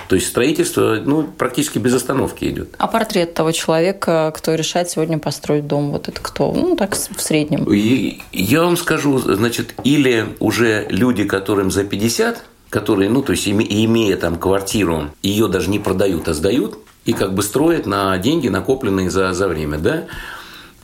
То 0.10 0.15
есть 0.15 0.27
строительство 0.27 1.00
ну, 1.03 1.24
практически 1.24 1.80
без 1.80 1.94
остановки 1.94 2.46
идет. 2.46 2.75
А 2.77 2.88
портрет 2.88 3.34
того 3.34 3.51
человека, 3.51 4.34
кто 4.36 4.53
решает 4.53 4.89
сегодня 4.89 5.18
построить 5.18 5.65
дом, 5.65 5.92
вот 5.92 6.10
это 6.10 6.20
кто? 6.22 6.51
Ну, 6.51 6.75
так 6.75 6.96
в 6.96 7.22
среднем. 7.22 7.63
И, 7.72 8.22
я 8.32 8.63
вам 8.63 8.75
скажу, 8.75 9.18
значит, 9.20 9.74
или 9.84 10.25
уже 10.39 10.88
люди, 10.89 11.24
которым 11.24 11.72
за 11.72 11.86
50, 11.86 12.44
которые, 12.70 13.10
ну, 13.10 13.22
то 13.22 13.32
есть 13.32 13.48
имея 13.48 14.18
там 14.18 14.38
квартиру, 14.38 15.12
ее 15.22 15.48
даже 15.48 15.70
не 15.70 15.80
продают, 15.80 16.27
а 16.27 16.34
сдают, 16.34 16.77
и 17.06 17.13
как 17.13 17.34
бы 17.34 17.42
строят 17.42 17.86
на 17.86 18.18
деньги, 18.18 18.50
накопленные 18.50 19.10
за, 19.10 19.34
за 19.34 19.48
время, 19.48 19.77
да, 19.77 20.06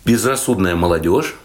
безрассудная 0.05 0.75
молодежь, 0.75 1.35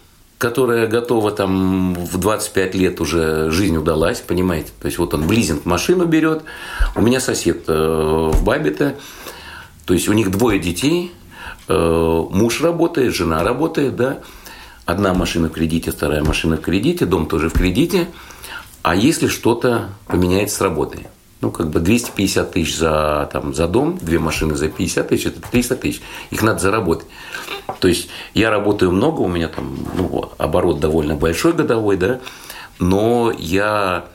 которая 0.45 0.87
готова 0.87 1.31
там 1.31 1.95
в 1.95 2.19
25 2.19 2.75
лет 2.75 3.01
уже 3.01 3.51
жизнь 3.51 3.79
удалась, 3.79 4.21
понимаете? 4.21 4.73
То 4.79 4.89
есть 4.89 4.99
вот 4.99 5.15
он 5.15 5.23
в 5.27 5.33
лизинг 5.33 5.65
машину 5.65 6.05
берет. 6.05 6.43
У 6.95 7.01
меня 7.01 7.19
сосед 7.19 7.65
э, 7.67 8.31
в 8.31 8.45
Бабите, 8.45 8.95
то 9.87 9.95
есть 9.95 10.07
у 10.07 10.13
них 10.13 10.31
двое 10.31 10.59
детей, 10.59 11.13
э, 11.67 12.27
муж 12.31 12.61
работает, 12.61 13.15
жена 13.15 13.43
работает, 13.43 13.97
да, 13.97 14.19
одна 14.85 15.15
машина 15.15 15.49
в 15.49 15.53
кредите, 15.53 15.93
вторая 15.93 16.23
машина 16.23 16.59
в 16.59 16.61
кредите, 16.61 17.07
дом 17.07 17.25
тоже 17.27 17.49
в 17.49 17.55
кредите. 17.55 18.09
А 18.83 18.95
если 18.95 19.29
что-то 19.29 19.93
поменяется 20.09 20.57
с 20.57 20.61
работой? 20.61 21.07
Ну, 21.45 21.51
как 21.51 21.69
бы 21.69 21.79
250 21.79 22.53
тысяч 22.53 22.79
за, 22.79 23.29
там, 23.31 23.53
за 23.53 23.69
дом, 23.69 23.99
две 24.01 24.19
машины 24.19 24.55
за 24.55 24.69
50 24.69 25.09
тысяч, 25.09 25.27
это 25.27 25.43
300 25.43 25.77
тысяч. 25.77 26.01
Их 26.31 26.43
надо 26.43 26.59
заработать. 26.59 27.07
То 27.81 27.89
есть 27.89 28.09
я 28.33 28.51
работаю 28.51 28.93
много, 28.93 29.21
у 29.21 29.29
меня 29.29 29.49
там 29.49 29.77
ну, 29.95 30.31
оборот 30.39 30.81
довольно 30.81 31.17
большой 31.17 31.53
годовой, 31.53 31.99
да, 31.99 32.21
но 32.79 33.31
я 33.39 34.07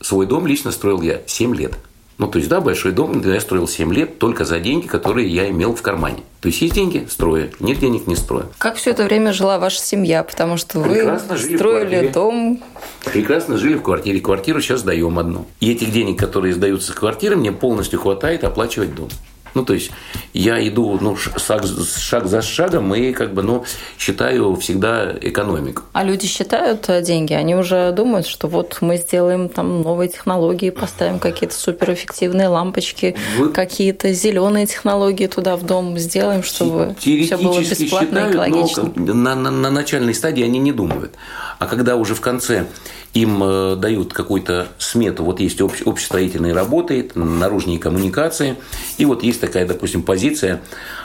свой 0.00 0.24
дом 0.24 0.46
лично 0.46 0.72
строил 0.72 1.02
я 1.02 1.20
7 1.26 1.54
лет. 1.54 1.74
Ну, 2.20 2.28
то 2.28 2.36
есть, 2.36 2.50
да, 2.50 2.60
большой 2.60 2.92
дом 2.92 3.22
я 3.24 3.40
строил 3.40 3.66
7 3.66 3.94
лет 3.94 4.18
только 4.18 4.44
за 4.44 4.60
деньги, 4.60 4.86
которые 4.86 5.26
я 5.26 5.48
имел 5.48 5.74
в 5.74 5.80
кармане. 5.80 6.18
То 6.42 6.48
есть, 6.48 6.60
есть 6.60 6.74
деньги– 6.74 7.06
строю, 7.10 7.50
нет 7.60 7.78
денег– 7.78 8.06
не 8.06 8.14
строю. 8.14 8.50
Как 8.58 8.76
все 8.76 8.90
это 8.90 9.04
время 9.04 9.32
жила 9.32 9.58
ваша 9.58 9.80
семья? 9.80 10.22
Потому 10.22 10.58
что 10.58 10.82
Прекрасно 10.82 11.34
вы 11.36 11.56
строили 11.56 12.08
дом. 12.08 12.62
Прекрасно 13.06 13.56
жили 13.56 13.76
в 13.76 13.82
квартире. 13.82 14.20
Квартиру 14.20 14.60
сейчас 14.60 14.82
даем 14.82 15.18
одну. 15.18 15.46
И 15.60 15.72
этих 15.72 15.92
денег, 15.92 16.18
которые 16.18 16.52
сдаются 16.52 16.92
с 16.92 16.94
квартиры, 16.94 17.36
мне 17.36 17.52
полностью 17.52 17.98
хватает 17.98 18.44
оплачивать 18.44 18.94
дом. 18.94 19.08
Ну, 19.54 19.64
то 19.64 19.74
есть 19.74 19.90
я 20.32 20.66
иду 20.66 20.98
ну, 21.00 21.16
шаг, 21.16 21.64
шаг 21.96 22.26
за 22.26 22.42
шагом 22.42 22.94
и 22.94 23.12
как 23.12 23.34
бы, 23.34 23.42
ну, 23.42 23.64
считаю 23.98 24.54
всегда 24.56 25.12
экономику. 25.20 25.82
А 25.92 26.04
люди 26.04 26.26
считают 26.26 26.88
э, 26.88 27.02
деньги? 27.02 27.32
Они 27.32 27.54
уже 27.54 27.92
думают, 27.92 28.26
что 28.26 28.48
вот 28.48 28.78
мы 28.80 28.96
сделаем 28.96 29.48
там 29.48 29.82
новые 29.82 30.08
технологии, 30.08 30.70
поставим 30.70 31.18
какие-то 31.18 31.54
суперэффективные 31.54 32.48
лампочки, 32.48 33.16
Вы... 33.36 33.50
какие-то 33.50 34.12
зеленые 34.12 34.66
технологии 34.66 35.26
туда 35.26 35.56
в 35.56 35.64
дом 35.64 35.98
сделаем, 35.98 36.42
чтобы 36.42 36.94
все 36.98 37.36
было 37.36 37.60
бесплатно 37.60 38.08
считают, 38.08 38.34
и 38.34 38.36
экологично. 38.36 38.92
Но 38.96 39.14
на, 39.14 39.34
на, 39.34 39.50
на 39.50 39.70
начальной 39.70 40.14
стадии 40.14 40.44
они 40.44 40.58
не 40.58 40.72
думают. 40.72 41.14
А 41.58 41.66
когда 41.66 41.96
уже 41.96 42.14
в 42.14 42.20
конце 42.20 42.66
им 43.14 43.42
э, 43.42 43.76
дают 43.76 44.12
какую-то 44.12 44.68
смету, 44.78 45.24
вот 45.24 45.40
есть 45.40 45.60
общ, 45.60 45.82
общестроительные 45.84 46.52
работы, 46.52 47.10
наружные 47.14 47.78
коммуникации, 47.78 48.56
и 48.98 49.04
вот 49.04 49.22
есть 49.22 49.39
такая, 49.40 49.66
допустим, 49.66 50.02
позиция 50.02 50.60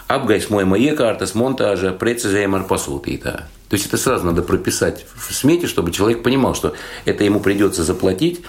«Apgaismojuma 0.08 0.78
iekārtas 0.78 1.34
montāža 1.36 1.96
precizējuma 1.98 2.62
ar 2.62 2.68
pasūtītāju». 2.70 3.44
То 3.70 3.74
есть 3.76 3.88
это 3.88 3.98
сразу 3.98 4.26
надо 4.26 4.42
прописать 4.44 5.06
в 5.16 5.34
смете, 5.34 5.68
чтобы 5.68 5.92
человек 5.92 6.24
понимал, 6.24 6.54
что 6.54 6.76
это 7.06 7.24
ему 7.24 7.40
придется 7.40 7.84
заплатить. 7.84 8.42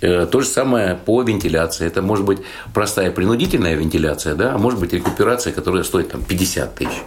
Э, 0.00 0.26
то 0.26 0.40
же 0.40 0.46
самое 0.46 0.94
по 0.96 1.22
вентиляции. 1.22 1.86
Это 1.86 2.02
может 2.02 2.24
быть 2.24 2.38
простая 2.74 3.10
принудительная 3.10 3.74
вентиляция, 3.74 4.34
да, 4.34 4.54
а 4.54 4.58
может 4.58 4.80
быть 4.80 4.92
рекуперация, 4.92 5.52
которая 5.52 5.84
стоит 5.84 6.10
там 6.10 6.22
50 6.22 6.74
тысяч. 6.74 7.02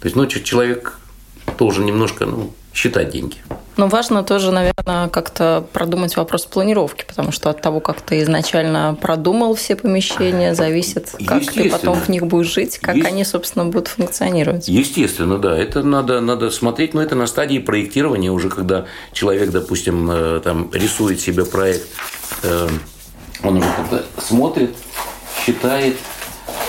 То 0.00 0.06
есть, 0.06 0.16
ну, 0.16 0.26
человек 0.26 0.98
должен 1.62 1.84
немножко 1.84 2.26
ну, 2.26 2.50
считать 2.74 3.10
деньги. 3.10 3.36
Но 3.76 3.86
важно 3.86 4.24
тоже, 4.24 4.50
наверное, 4.50 5.08
как-то 5.08 5.64
продумать 5.72 6.16
вопрос 6.16 6.44
планировки, 6.44 7.04
потому 7.06 7.30
что 7.30 7.50
от 7.50 7.62
того, 7.62 7.78
как 7.78 8.00
ты 8.00 8.20
изначально 8.22 8.98
продумал 9.00 9.54
все 9.54 9.76
помещения, 9.76 10.56
зависит, 10.56 11.14
как 11.24 11.46
ты 11.46 11.70
потом 11.70 12.00
в 12.00 12.08
них 12.08 12.26
будешь 12.26 12.52
жить, 12.52 12.78
как 12.78 12.96
Есть... 12.96 13.06
они, 13.06 13.24
собственно, 13.24 13.64
будут 13.66 13.86
функционировать. 13.86 14.66
Естественно, 14.66 15.38
да. 15.38 15.56
Это 15.56 15.84
надо, 15.84 16.20
надо 16.20 16.50
смотреть, 16.50 16.94
но 16.94 17.00
это 17.00 17.14
на 17.14 17.28
стадии 17.28 17.58
проектирования 17.58 18.32
уже, 18.32 18.48
когда 18.48 18.86
человек, 19.12 19.50
допустим, 19.50 20.10
э, 20.10 20.40
там, 20.42 20.68
рисует 20.72 21.20
себе 21.20 21.44
проект, 21.44 21.86
э, 22.42 22.68
он 23.44 23.58
уже 23.58 23.68
смотрит, 24.18 24.74
считает, 25.46 25.94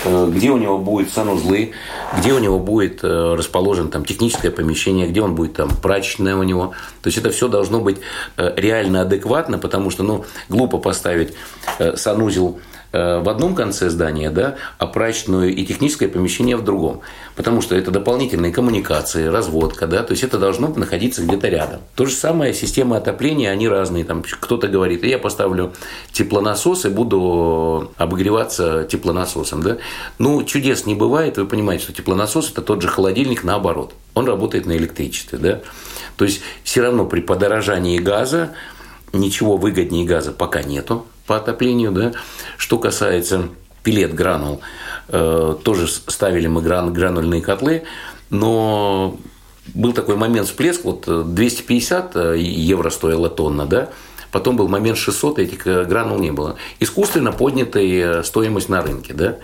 где 0.06 0.52
у 0.52 0.58
него 0.58 0.78
будут 0.78 1.12
санузлы, 1.12 1.72
где 2.18 2.34
у 2.34 2.40
него 2.40 2.60
будет 2.60 3.04
э, 3.04 3.36
расположен 3.36 3.90
там 3.90 4.06
техническое 4.06 4.52
помещение, 4.52 5.08
где 5.08 5.22
он 5.22 5.36
будет 5.36 5.54
там 5.54 5.70
прачечная 5.70 6.36
у 6.36 6.44
него. 6.44 6.74
То 7.02 7.08
есть 7.08 7.18
это 7.18 7.30
все 7.30 7.48
должно 7.48 7.80
быть 7.80 7.98
э, 8.38 8.54
реально 8.58 9.02
адекватно, 9.02 9.58
потому 9.58 9.90
что 9.90 10.04
ну, 10.04 10.26
глупо 10.50 10.78
поставить 10.78 11.34
санузел 11.96 12.58
Э, 12.58 12.73
в 12.94 13.28
одном 13.28 13.56
конце 13.56 13.90
здания, 13.90 14.30
да, 14.30 14.56
а 14.78 14.86
прачечную 14.86 15.54
и 15.54 15.66
техническое 15.66 16.08
помещение 16.08 16.56
в 16.56 16.64
другом. 16.64 17.02
Потому 17.36 17.62
что 17.62 17.76
это 17.76 17.90
дополнительные 17.90 18.54
коммуникации, 18.54 19.26
разводка, 19.26 19.88
да, 19.88 20.04
то 20.04 20.12
есть 20.12 20.24
это 20.24 20.38
должно 20.38 20.68
находиться 20.68 21.24
где-то 21.24 21.48
рядом. 21.48 21.82
То 21.96 22.06
же 22.06 22.14
самое, 22.14 22.54
системы 22.54 22.96
отопления, 22.98 23.50
они 23.50 23.68
разные. 23.68 24.06
Там 24.06 24.24
кто-то 24.24 24.68
говорит, 24.68 25.04
я 25.04 25.18
поставлю 25.18 25.74
теплонасос 26.12 26.86
и 26.86 26.90
буду 26.90 27.92
обогреваться 27.98 28.84
теплонасосом, 28.84 29.64
да. 29.64 29.78
Ну, 30.20 30.44
чудес 30.44 30.86
не 30.86 30.94
бывает, 30.94 31.38
вы 31.38 31.48
понимаете, 31.48 31.86
что 31.86 31.94
теплонасос– 31.94 32.52
это 32.52 32.62
тот 32.62 32.84
же 32.84 32.88
холодильник 32.88 33.44
наоборот. 33.44 33.94
Он 34.14 34.28
работает 34.28 34.68
на 34.68 34.78
электричестве, 34.78 35.40
да. 35.40 35.62
То 36.16 36.26
есть 36.26 36.42
все 36.64 36.82
равно 36.82 37.06
при 37.06 37.22
подорожании 37.22 37.98
газа 37.98 38.52
ничего 39.14 39.58
выгоднее 39.58 40.06
газа 40.06 40.32
пока 40.32 40.64
нету 40.64 41.06
по 41.26 41.38
отоплению. 41.38 41.92
Да? 41.92 42.14
Что 42.58 42.78
касается 42.78 43.50
пилет 43.84 44.14
гранул, 44.14 44.62
э, 45.10 45.56
тоже 45.64 45.88
ставили 45.88 46.48
мы 46.48 46.62
гран, 46.62 46.94
гранульные 46.94 47.42
котлы, 47.42 47.84
но 48.30 49.18
был 49.74 49.94
такой 49.94 50.16
момент 50.16 50.48
всплеск, 50.48 50.84
вот 50.84 51.06
250 51.06 52.16
э, 52.16 52.38
евро 52.40 52.90
стоила 52.90 53.30
тонна, 53.30 53.66
да, 53.66 53.90
потом 54.32 54.56
был 54.56 54.68
момент 54.68 54.98
600, 54.98 55.40
этих 55.40 55.68
э, 55.68 55.84
гранул 55.84 56.18
не 56.20 56.32
было. 56.32 56.56
Искусственно 56.80 57.32
поднятая 57.32 58.24
стоимость 58.24 58.70
на 58.70 58.82
рынке, 58.82 59.14
да, 59.14 59.38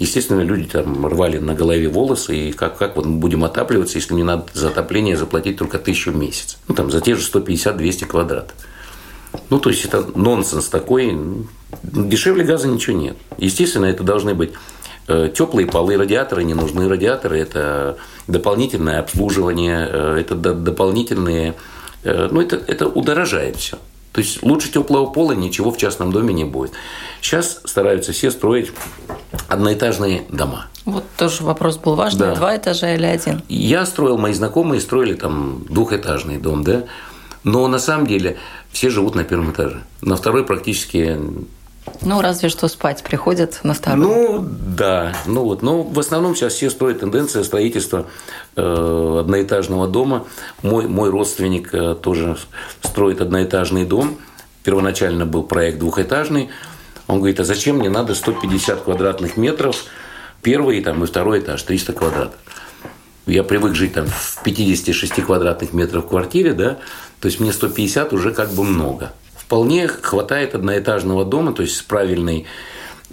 Естественно, 0.00 0.40
люди 0.40 0.64
там 0.64 1.06
рвали 1.06 1.38
на 1.38 1.54
голове 1.54 1.88
волосы, 1.88 2.48
и 2.48 2.52
как, 2.52 2.76
как 2.76 2.96
вот 2.96 3.06
мы 3.06 3.18
будем 3.18 3.44
отапливаться, 3.44 3.96
если 3.96 4.12
мне 4.12 4.24
надо 4.24 4.46
за 4.52 4.68
отопление 4.68 5.16
заплатить 5.16 5.56
только 5.56 5.78
тысячу 5.78 6.10
в 6.10 6.16
месяц. 6.16 6.58
Ну, 6.66 6.74
там, 6.74 6.90
за 6.90 7.00
те 7.00 7.14
же 7.14 7.22
150-200 7.22 8.06
квадратов. 8.06 8.56
Ну, 9.50 9.58
то 9.58 9.70
есть, 9.70 9.84
это 9.84 10.06
нонсенс 10.14 10.68
такой. 10.68 11.16
Дешевле 11.82 12.44
газа 12.44 12.68
ничего 12.68 12.96
нет. 12.96 13.16
Естественно, 13.38 13.86
это 13.86 14.02
должны 14.02 14.34
быть 14.34 14.52
э, 15.08 15.30
теплые 15.34 15.66
полы, 15.66 15.96
радиаторы 15.96 16.44
не 16.44 16.54
нужны. 16.54 16.88
Радиаторы– 16.88 17.38
это 17.40 17.98
дополнительное 18.28 19.00
обслуживание, 19.00 19.88
э, 19.90 20.16
это 20.20 20.34
дополнительные… 20.34 21.54
Э, 22.04 22.28
ну, 22.30 22.40
это, 22.40 22.56
это 22.56 22.86
удорожает 22.86 23.56
все. 23.56 23.78
То 24.14 24.20
есть 24.20 24.44
лучше 24.44 24.70
теплого 24.70 25.06
пола 25.06 25.32
ничего 25.32 25.72
в 25.72 25.76
частном 25.76 26.12
доме 26.12 26.32
не 26.32 26.44
будет. 26.44 26.70
Сейчас 27.20 27.60
стараются 27.64 28.12
все 28.12 28.30
строить 28.30 28.70
одноэтажные 29.48 30.22
дома. 30.28 30.66
Вот 30.84 31.04
тоже 31.16 31.42
вопрос 31.42 31.78
был 31.78 31.96
важный. 31.96 32.28
Да. 32.28 32.34
Два 32.36 32.56
этажа 32.56 32.94
или 32.94 33.06
один? 33.06 33.42
Я 33.48 33.84
строил, 33.84 34.16
мои 34.16 34.32
знакомые 34.32 34.80
строили 34.80 35.14
там 35.14 35.64
двухэтажный 35.68 36.38
дом, 36.38 36.62
да. 36.62 36.84
Но 37.42 37.66
на 37.66 37.80
самом 37.80 38.06
деле 38.06 38.36
все 38.74 38.90
живут 38.90 39.14
на 39.14 39.24
первом 39.24 39.52
этаже. 39.52 39.82
На 40.02 40.16
второй 40.16 40.44
практически 40.44 41.18
ну, 42.00 42.22
разве 42.22 42.48
что 42.48 42.66
спать 42.68 43.02
приходят 43.02 43.60
на 43.62 43.74
второй. 43.74 44.02
Ну, 44.02 44.46
да. 44.48 45.14
Ну, 45.26 45.44
вот. 45.44 45.62
Но 45.62 45.82
в 45.82 45.98
основном 45.98 46.34
сейчас 46.34 46.54
все 46.54 46.70
строят 46.70 47.00
тенденция 47.00 47.44
строительства 47.44 48.06
э, 48.56 49.16
одноэтажного 49.20 49.86
дома. 49.86 50.24
Мой, 50.62 50.88
мой 50.88 51.10
родственник 51.10 51.74
э, 51.74 51.94
тоже 51.94 52.36
строит 52.82 53.20
одноэтажный 53.20 53.84
дом. 53.84 54.16
Первоначально 54.62 55.26
был 55.26 55.42
проект 55.42 55.78
двухэтажный. 55.78 56.48
Он 57.06 57.18
говорит, 57.18 57.38
а 57.40 57.44
зачем 57.44 57.76
мне 57.76 57.90
надо 57.90 58.14
150 58.14 58.82
квадратных 58.82 59.36
метров, 59.36 59.84
первый 60.42 60.80
там, 60.82 61.04
и 61.04 61.06
второй 61.06 61.40
этаж, 61.40 61.62
300 61.62 61.92
квадратов. 61.92 62.38
Я 63.26 63.42
привык 63.42 63.74
жить 63.74 63.94
там 63.94 64.06
в 64.06 64.42
56 64.42 65.22
квадратных 65.22 65.72
метрах 65.72 66.04
в 66.04 66.08
квартире, 66.08 66.52
да, 66.52 66.78
то 67.24 67.28
есть 67.28 67.40
мне 67.40 67.54
150 67.54 68.12
уже 68.12 68.32
как 68.32 68.50
бы 68.50 68.64
много 68.64 69.14
вполне 69.34 69.88
хватает 69.88 70.54
одноэтажного 70.54 71.24
дома, 71.24 71.54
то 71.54 71.62
есть 71.62 71.76
с 71.76 71.80
правильной 71.80 72.44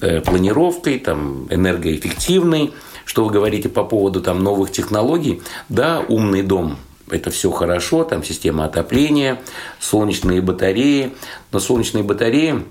э, 0.01 0.19
планировкой, 0.19 0.99
там, 0.99 1.47
энергоэффективной. 1.49 2.73
Что 3.05 3.23
вы 3.23 3.31
говорите 3.31 3.69
по 3.69 3.85
поводу 3.85 4.19
там, 4.19 4.43
новых 4.43 4.73
технологий? 4.73 5.41
Да, 5.69 6.03
умный 6.05 6.41
дом 6.41 6.75
это 7.09 7.31
все 7.31 7.51
хорошо, 7.51 8.03
там 8.03 8.21
система 8.21 8.65
отопления, 8.65 9.39
солнечные 9.79 10.41
батареи. 10.41 11.13
Но 11.53 11.61
солнечные 11.61 12.03
батареи 12.03 12.65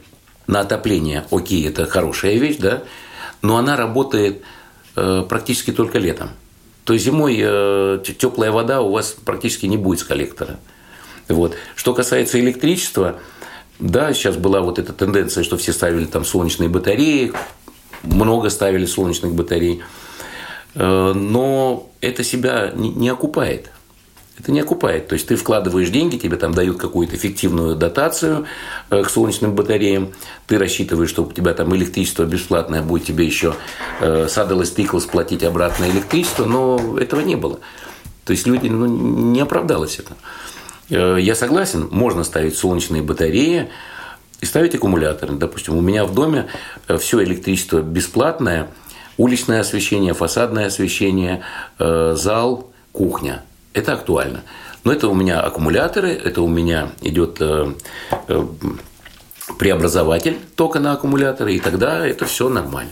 на 0.47 0.61
отопление, 0.61 1.25
окей, 1.31 1.67
это 1.67 1.87
хорошая 1.87 2.35
вещь, 2.35 2.59
да, 2.59 2.83
но 3.41 3.57
она 3.57 3.79
работает 3.79 4.43
э, 4.95 5.25
практически 5.27 5.73
только 5.73 5.99
летом. 5.99 6.29
То 6.85 6.93
есть 6.93 7.07
зимой 7.07 7.39
э, 7.43 8.03
теплая 8.19 8.53
вода 8.53 8.83
у 8.83 8.93
вас 8.93 9.17
практически 9.25 9.65
не 9.65 9.79
будет 9.79 10.01
с 10.01 10.05
коллектора. 10.05 10.59
Вот. 11.35 11.57
Что 11.75 11.95
касается 11.95 12.41
электричества, 12.41 13.21
да, 13.79 14.13
сейчас 14.13 14.37
была 14.37 14.61
вот 14.61 14.79
эта 14.79 14.93
тенденция, 14.93 15.45
что 15.45 15.57
все 15.57 15.73
ставили 15.73 16.05
там 16.05 16.25
солнечные 16.25 16.69
батареи, 16.69 17.33
много 18.03 18.51
ставили 18.51 18.87
солнечных 18.87 19.33
батарей, 19.35 19.83
э, 20.75 21.13
но 21.15 21.89
это 22.01 22.25
себя 22.25 22.73
не 22.75 23.09
окупает. 23.09 23.71
Это 24.39 24.53
не 24.53 24.61
окупает. 24.61 25.09
То 25.09 25.15
есть 25.15 25.29
ты 25.29 25.37
вкладываешь 25.37 25.91
деньги, 25.91 26.17
тебе 26.17 26.39
там 26.39 26.55
дают 26.55 26.79
какую-то 26.79 27.15
эффективную 27.15 27.77
дотацию 27.77 28.47
э, 28.89 29.03
к 29.03 29.11
солнечным 29.11 29.55
батареям, 29.55 30.13
ты 30.47 30.59
рассчитываешь, 30.59 31.11
что 31.11 31.25
у 31.25 31.33
тебя 31.33 31.53
там 31.53 31.75
электричество 31.75 32.25
бесплатное 32.25 32.83
будет 32.83 33.05
тебе 33.05 33.25
еще 33.25 33.55
садалось 34.01 34.71
тыклось 34.71 35.05
платить 35.05 35.43
обратно 35.43 35.85
электричество, 35.91 36.47
но 36.47 36.99
этого 36.99 37.21
не 37.21 37.37
было. 37.37 37.61
То 38.25 38.33
есть 38.33 38.47
люди, 38.47 38.69
ну, 38.69 38.87
не 38.87 39.41
оправдалось 39.41 39.99
это. 39.99 40.15
Э, 40.91 41.17
я 41.19 41.35
согласен, 41.35 41.89
можно 41.91 42.25
ставить 42.25 42.57
солнечные 42.57 43.03
батареи 43.03 43.71
и 44.41 44.47
ставить 44.47 44.75
аккумуляторы. 44.75 45.35
Допустим, 45.35 45.77
у 45.77 45.81
меня 45.81 46.05
в 46.05 46.15
доме 46.15 46.49
э, 46.89 46.99
все 46.99 47.23
электричество 47.23 47.81
бесплатное, 47.81 48.69
уличное 49.17 49.61
освещение, 49.61 50.15
фасадное 50.15 50.67
освещение, 50.67 51.43
э, 51.79 52.15
зал, 52.17 52.71
кухня. 52.93 53.45
Это 53.73 53.95
актуально. 53.95 54.43
Но 54.83 54.93
это 54.93 55.09
у 55.09 55.15
меня 55.15 55.41
аккумуляторы, 55.41 56.11
это 56.11 56.43
у 56.43 56.49
меня 56.49 56.91
идет 57.03 57.41
преобразователь 59.59 60.39
тока 60.57 60.81
на 60.81 60.93
аккумуляторы, 60.93 61.55
и 61.55 61.61
тогда 61.61 62.07
это 62.07 62.25
все 62.25 62.49
нормально. 62.49 62.91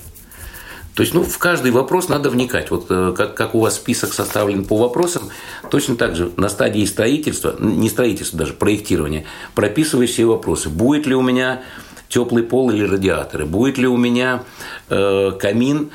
То 0.99 1.02
есть, 1.02 1.14
ну, 1.14 1.23
в 1.23 1.38
каждый 1.38 1.71
вопрос 1.71 2.09
надо 2.09 2.28
вникать. 2.28 2.73
Вот 2.73 2.87
э, 2.90 3.14
как, 3.17 3.37
как 3.37 3.55
у 3.55 3.61
вас 3.61 3.76
список 3.76 4.12
составлен 4.12 4.64
по 4.64 4.76
вопросам, 4.76 5.31
точно 5.71 5.95
так 5.95 6.17
же 6.17 6.33
на 6.37 6.49
стадии 6.49 6.85
строительства, 6.87 7.55
не 7.61 7.88
строительства 7.88 8.40
даже, 8.40 8.52
проектирования, 8.52 9.25
прописывай 9.55 10.08
все 10.08 10.25
вопросы. 10.25 10.69
Будет 10.69 11.06
ли 11.06 11.15
у 11.15 11.23
меня 11.23 11.63
теплый 12.08 12.43
пол 12.43 12.73
или 12.73 12.82
радиаторы? 12.82 13.47
Будет 13.47 13.78
ли 13.78 13.87
у 13.87 13.97
меня 13.97 14.43
э, 14.89 15.30
камин? 15.39 15.91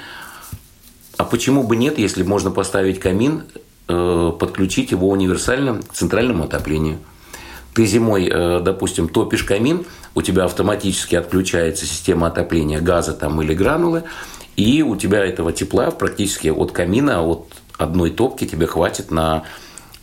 А 1.18 1.26
почему 1.26 1.64
бы 1.64 1.76
нет, 1.76 1.98
если 2.00 2.24
можно 2.24 2.50
поставить 2.50 3.02
камин, 3.02 3.44
э, 3.90 4.32
подключить 4.40 4.92
его 4.92 5.10
универсально 5.10 5.82
к 5.82 5.92
центральному 5.92 6.46
отоплению? 6.46 7.00
Ты 7.74 7.86
зимой, 7.86 8.30
э, 8.32 8.62
допустим, 8.62 9.10
топишь 9.10 9.44
камин, 9.44 9.86
у 10.16 10.22
тебя 10.22 10.46
автоматически 10.46 11.16
отключается 11.16 11.86
система 11.86 12.28
отопления 12.28 12.80
газа 12.80 13.12
там 13.12 13.42
или 13.42 13.54
гранулы, 13.54 14.04
и 14.56 14.82
у 14.82 14.96
тебя 14.96 15.26
этого 15.26 15.52
тепла 15.52 15.92
практически 15.92 16.48
от 16.48 16.72
камина, 16.72 17.22
от 17.22 17.48
одной 17.78 18.12
топки 18.12 18.46
тебе 18.46 18.68
хватит 18.68 19.12
на, 19.12 19.44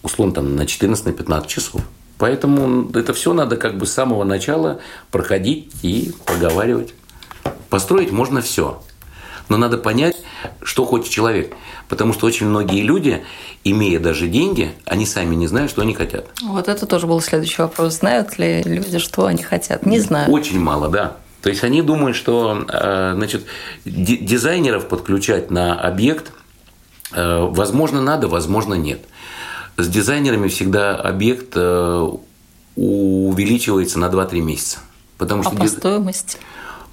условно, 0.02 0.34
там, 0.34 0.56
на 0.56 0.62
14-15 0.62 1.46
часов. 1.46 1.82
Поэтому 2.18 2.90
это 2.92 3.14
все 3.14 3.32
надо 3.32 3.56
как 3.56 3.78
бы 3.78 3.86
с 3.86 3.92
самого 3.92 4.24
начала 4.24 4.80
проходить 5.10 5.72
и 5.82 6.12
проговаривать. 6.26 6.94
Построить 7.70 8.10
можно 8.10 8.42
все. 8.42 8.82
Но 9.48 9.56
надо 9.56 9.78
понять, 9.78 10.16
что 10.62 10.84
хочет 10.84 11.10
человек. 11.10 11.54
Потому 11.88 12.12
что 12.12 12.26
очень 12.26 12.46
многие 12.46 12.82
люди, 12.82 13.24
имея 13.64 13.98
даже 13.98 14.28
деньги, 14.28 14.72
они 14.84 15.06
сами 15.06 15.34
не 15.34 15.46
знают, 15.46 15.70
что 15.70 15.82
они 15.82 15.94
хотят. 15.94 16.26
Вот 16.42 16.68
это 16.68 16.86
тоже 16.86 17.06
был 17.06 17.20
следующий 17.20 17.62
вопрос. 17.62 17.94
Знают 17.94 18.38
ли 18.38 18.62
люди, 18.62 18.98
что 18.98 19.26
они 19.26 19.42
хотят? 19.42 19.86
Не 19.86 19.98
знаю. 19.98 20.30
Очень 20.30 20.60
мало, 20.60 20.88
да. 20.88 21.16
То 21.42 21.48
есть 21.48 21.64
они 21.64 21.82
думают, 21.82 22.16
что 22.16 22.66
э, 22.68 23.12
значит, 23.14 23.46
дизайнеров 23.84 24.88
подключать 24.88 25.50
на 25.50 25.78
объект 25.80 26.32
э, 27.12 27.38
возможно 27.50 28.02
надо, 28.02 28.28
возможно 28.28 28.74
нет. 28.74 29.00
С 29.76 29.88
дизайнерами 29.88 30.48
всегда 30.48 30.94
объект 30.96 31.52
э, 31.54 32.08
увеличивается 32.76 33.98
на 33.98 34.06
2-3 34.06 34.40
месяца. 34.40 34.78
Потому 35.16 35.42
что 35.42 35.52
а 35.52 35.56
по 35.56 35.68
стоимости? 35.68 36.38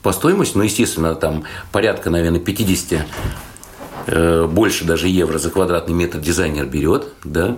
По 0.01 0.13
стоимости, 0.13 0.57
ну, 0.57 0.63
естественно, 0.63 1.15
там 1.15 1.43
порядка, 1.71 2.09
наверное, 2.09 2.39
50 2.39 3.05
больше 4.47 4.85
даже 4.85 5.09
евро 5.09 5.37
за 5.37 5.49
квадратный 5.49 5.93
метр 5.93 6.19
дизайнер 6.19 6.65
берет, 6.65 7.09
да. 7.25 7.57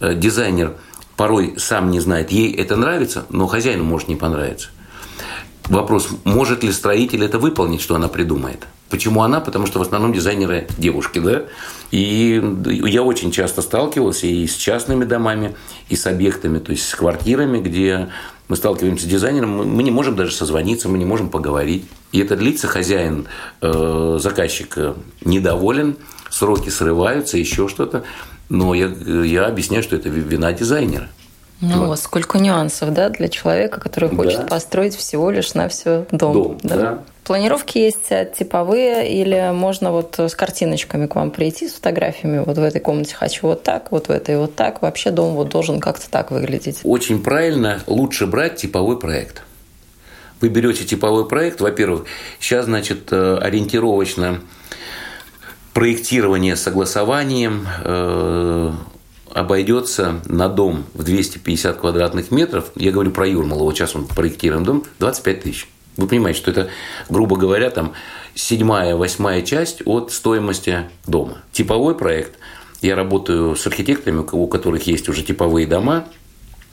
Дизайнер 0.00 0.74
порой 1.16 1.54
сам 1.56 1.90
не 1.90 2.00
знает, 2.00 2.30
ей 2.30 2.52
это 2.52 2.76
нравится, 2.76 3.24
но 3.30 3.46
хозяину 3.46 3.84
может 3.84 4.08
не 4.08 4.16
понравиться. 4.16 4.68
Вопрос, 5.68 6.08
может 6.24 6.64
ли 6.64 6.72
строитель 6.72 7.24
это 7.24 7.38
выполнить, 7.38 7.82
что 7.82 7.94
она 7.94 8.08
придумает? 8.08 8.66
Почему 8.88 9.22
она? 9.22 9.40
Потому 9.40 9.66
что 9.66 9.78
в 9.78 9.82
основном 9.82 10.14
дизайнеры 10.14 10.66
девушки, 10.78 11.18
да? 11.18 11.42
И 11.90 12.42
я 12.66 13.02
очень 13.02 13.30
часто 13.30 13.60
сталкивался 13.60 14.26
и 14.26 14.46
с 14.46 14.56
частными 14.56 15.04
домами, 15.04 15.54
и 15.90 15.96
с 15.96 16.06
объектами, 16.06 16.58
то 16.58 16.72
есть 16.72 16.88
с 16.88 16.94
квартирами, 16.94 17.60
где 17.60 18.08
мы 18.48 18.56
сталкиваемся 18.56 19.04
с 19.04 19.08
дизайнером, 19.08 19.68
мы 19.68 19.82
не 19.82 19.90
можем 19.90 20.16
даже 20.16 20.32
созвониться, 20.32 20.88
мы 20.88 20.96
не 20.96 21.04
можем 21.04 21.28
поговорить. 21.28 21.84
И 22.12 22.20
это 22.20 22.34
длится, 22.34 22.66
хозяин, 22.66 23.26
э, 23.60 24.18
заказчик 24.20 24.72
э, 24.78 24.94
недоволен, 25.22 25.96
сроки 26.30 26.70
срываются, 26.70 27.36
еще 27.36 27.68
что-то. 27.68 28.04
Но 28.48 28.72
я, 28.72 28.86
я 28.86 29.46
объясняю, 29.46 29.82
что 29.82 29.96
это 29.96 30.08
вина 30.08 30.54
дизайнера. 30.54 31.10
Ну, 31.60 31.86
вот. 31.86 31.98
сколько 31.98 32.38
нюансов, 32.38 32.92
да, 32.92 33.08
для 33.08 33.28
человека, 33.28 33.80
который 33.80 34.14
хочет 34.14 34.42
да. 34.42 34.46
построить 34.46 34.94
всего 34.94 35.30
лишь 35.30 35.54
на 35.54 35.68
все 35.68 36.06
дом. 36.12 36.32
Дом, 36.32 36.58
да. 36.62 36.76
да. 36.76 36.98
Планировки 37.24 37.78
есть 37.78 38.08
типовые, 38.38 39.12
или 39.12 39.50
можно 39.52 39.90
вот 39.90 40.18
с 40.18 40.34
картиночками 40.34 41.06
к 41.06 41.14
вам 41.14 41.30
прийти, 41.30 41.68
с 41.68 41.74
фотографиями, 41.74 42.42
вот 42.44 42.56
в 42.56 42.62
этой 42.62 42.80
комнате 42.80 43.14
хочу 43.14 43.48
вот 43.48 43.64
так, 43.64 43.90
вот 43.90 44.08
в 44.08 44.10
этой 44.10 44.38
вот 44.38 44.54
так. 44.54 44.80
Вообще 44.82 45.10
дом 45.10 45.34
вот 45.34 45.50
должен 45.50 45.80
как-то 45.80 46.08
так 46.08 46.30
выглядеть. 46.30 46.80
Очень 46.84 47.22
правильно, 47.22 47.80
лучше 47.86 48.26
брать 48.26 48.56
типовой 48.56 48.98
проект. 48.98 49.42
Вы 50.40 50.48
берете 50.48 50.84
типовой 50.84 51.26
проект, 51.26 51.60
во-первых, 51.60 52.04
сейчас, 52.38 52.66
значит, 52.66 53.12
э, 53.12 53.38
ориентировочно 53.42 54.40
проектирование 55.74 56.56
согласованием, 56.56 57.66
э, 57.84 58.72
обойдется 59.38 60.20
на 60.26 60.48
дом 60.48 60.84
в 60.94 61.04
250 61.04 61.78
квадратных 61.78 62.30
метров, 62.30 62.72
я 62.74 62.90
говорю 62.90 63.12
про 63.12 63.26
Юрмала, 63.26 63.62
вот 63.62 63.76
сейчас 63.76 63.94
он 63.94 64.06
проектируем 64.06 64.64
дом, 64.64 64.84
25 64.98 65.42
тысяч. 65.42 65.68
Вы 65.96 66.08
понимаете, 66.08 66.38
что 66.38 66.50
это, 66.50 66.70
грубо 67.08 67.36
говоря, 67.36 67.70
там 67.70 67.92
седьмая, 68.34 68.96
восьмая 68.96 69.42
часть 69.42 69.82
от 69.84 70.12
стоимости 70.12 70.88
дома. 71.06 71.38
Типовой 71.52 71.94
проект. 71.94 72.38
Я 72.82 72.94
работаю 72.94 73.56
с 73.56 73.66
архитекторами, 73.66 74.24
у 74.30 74.46
которых 74.46 74.86
есть 74.86 75.08
уже 75.08 75.22
типовые 75.22 75.66
дома. 75.66 76.06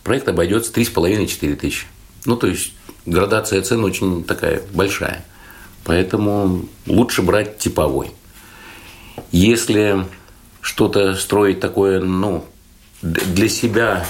Проект 0.04 0.28
обойдется 0.28 0.72
3,5-4 0.72 1.56
тысячи. 1.56 1.88
Ну, 2.26 2.36
то 2.36 2.48
есть 2.48 2.74
градация 3.06 3.62
цен 3.62 3.84
очень 3.84 4.24
такая 4.24 4.62
большая. 4.74 5.26
Поэтому 5.84 6.66
лучше 6.88 7.22
брать 7.22 7.58
типовой. 7.58 8.12
Если 9.32 10.06
что-то 10.62 11.16
строить 11.16 11.60
такое, 11.60 12.00
ну, 12.00 12.46
для 13.06 13.50
себя 13.50 14.06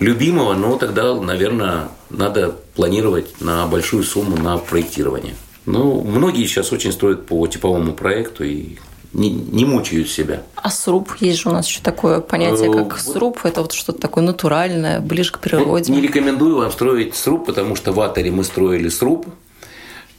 любимого, 0.00 0.54
ну, 0.54 0.76
тогда, 0.78 1.14
наверное, 1.14 1.88
надо 2.10 2.54
планировать 2.74 3.40
на 3.40 3.66
большую 3.66 4.04
сумму 4.04 4.36
на 4.36 4.58
проектирование. 4.58 5.34
Ну, 5.66 6.02
многие 6.02 6.46
сейчас 6.46 6.72
очень 6.72 6.92
строят 6.92 7.26
по 7.26 7.46
типовому 7.46 7.94
проекту, 7.94 8.44
и 8.44 8.76
не, 9.14 9.30
не 9.30 9.64
мучают 9.64 10.10
себя. 10.10 10.42
А 10.56 10.70
сруб? 10.70 11.16
Есть 11.20 11.40
же 11.40 11.48
у 11.48 11.52
нас 11.52 11.66
еще 11.66 11.80
такое 11.80 12.20
понятие, 12.20 12.70
как 12.70 12.98
сруб. 12.98 13.38
Это 13.44 13.62
вот 13.62 13.72
что-то 13.72 13.98
такое 13.98 14.24
натуральное, 14.24 15.00
ближе 15.00 15.32
к 15.32 15.38
природе. 15.38 15.90
Не 15.90 16.02
рекомендую 16.02 16.56
вам 16.56 16.70
строить 16.70 17.14
сруб, 17.14 17.46
потому 17.46 17.76
что 17.76 17.92
в 17.92 18.00
Атере 18.00 18.30
мы 18.30 18.44
строили 18.44 18.88
сруб. 18.90 19.26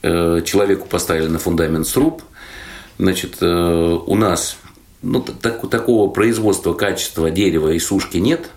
Человеку 0.01 0.88
поставили 0.88 1.27
на 1.27 1.39
фундамент 1.39 1.88
сруб. 1.88 2.23
Значит, 2.97 3.43
у 3.43 4.15
нас 4.15 4.57
ну, 5.06 5.22
так, 5.22 5.70
такого 5.70 6.10
производства 6.10 6.74
качества 6.74 7.30
дерева 7.30 7.72
и 7.72 7.80
сушки 7.80 8.18
нет, 8.18 8.50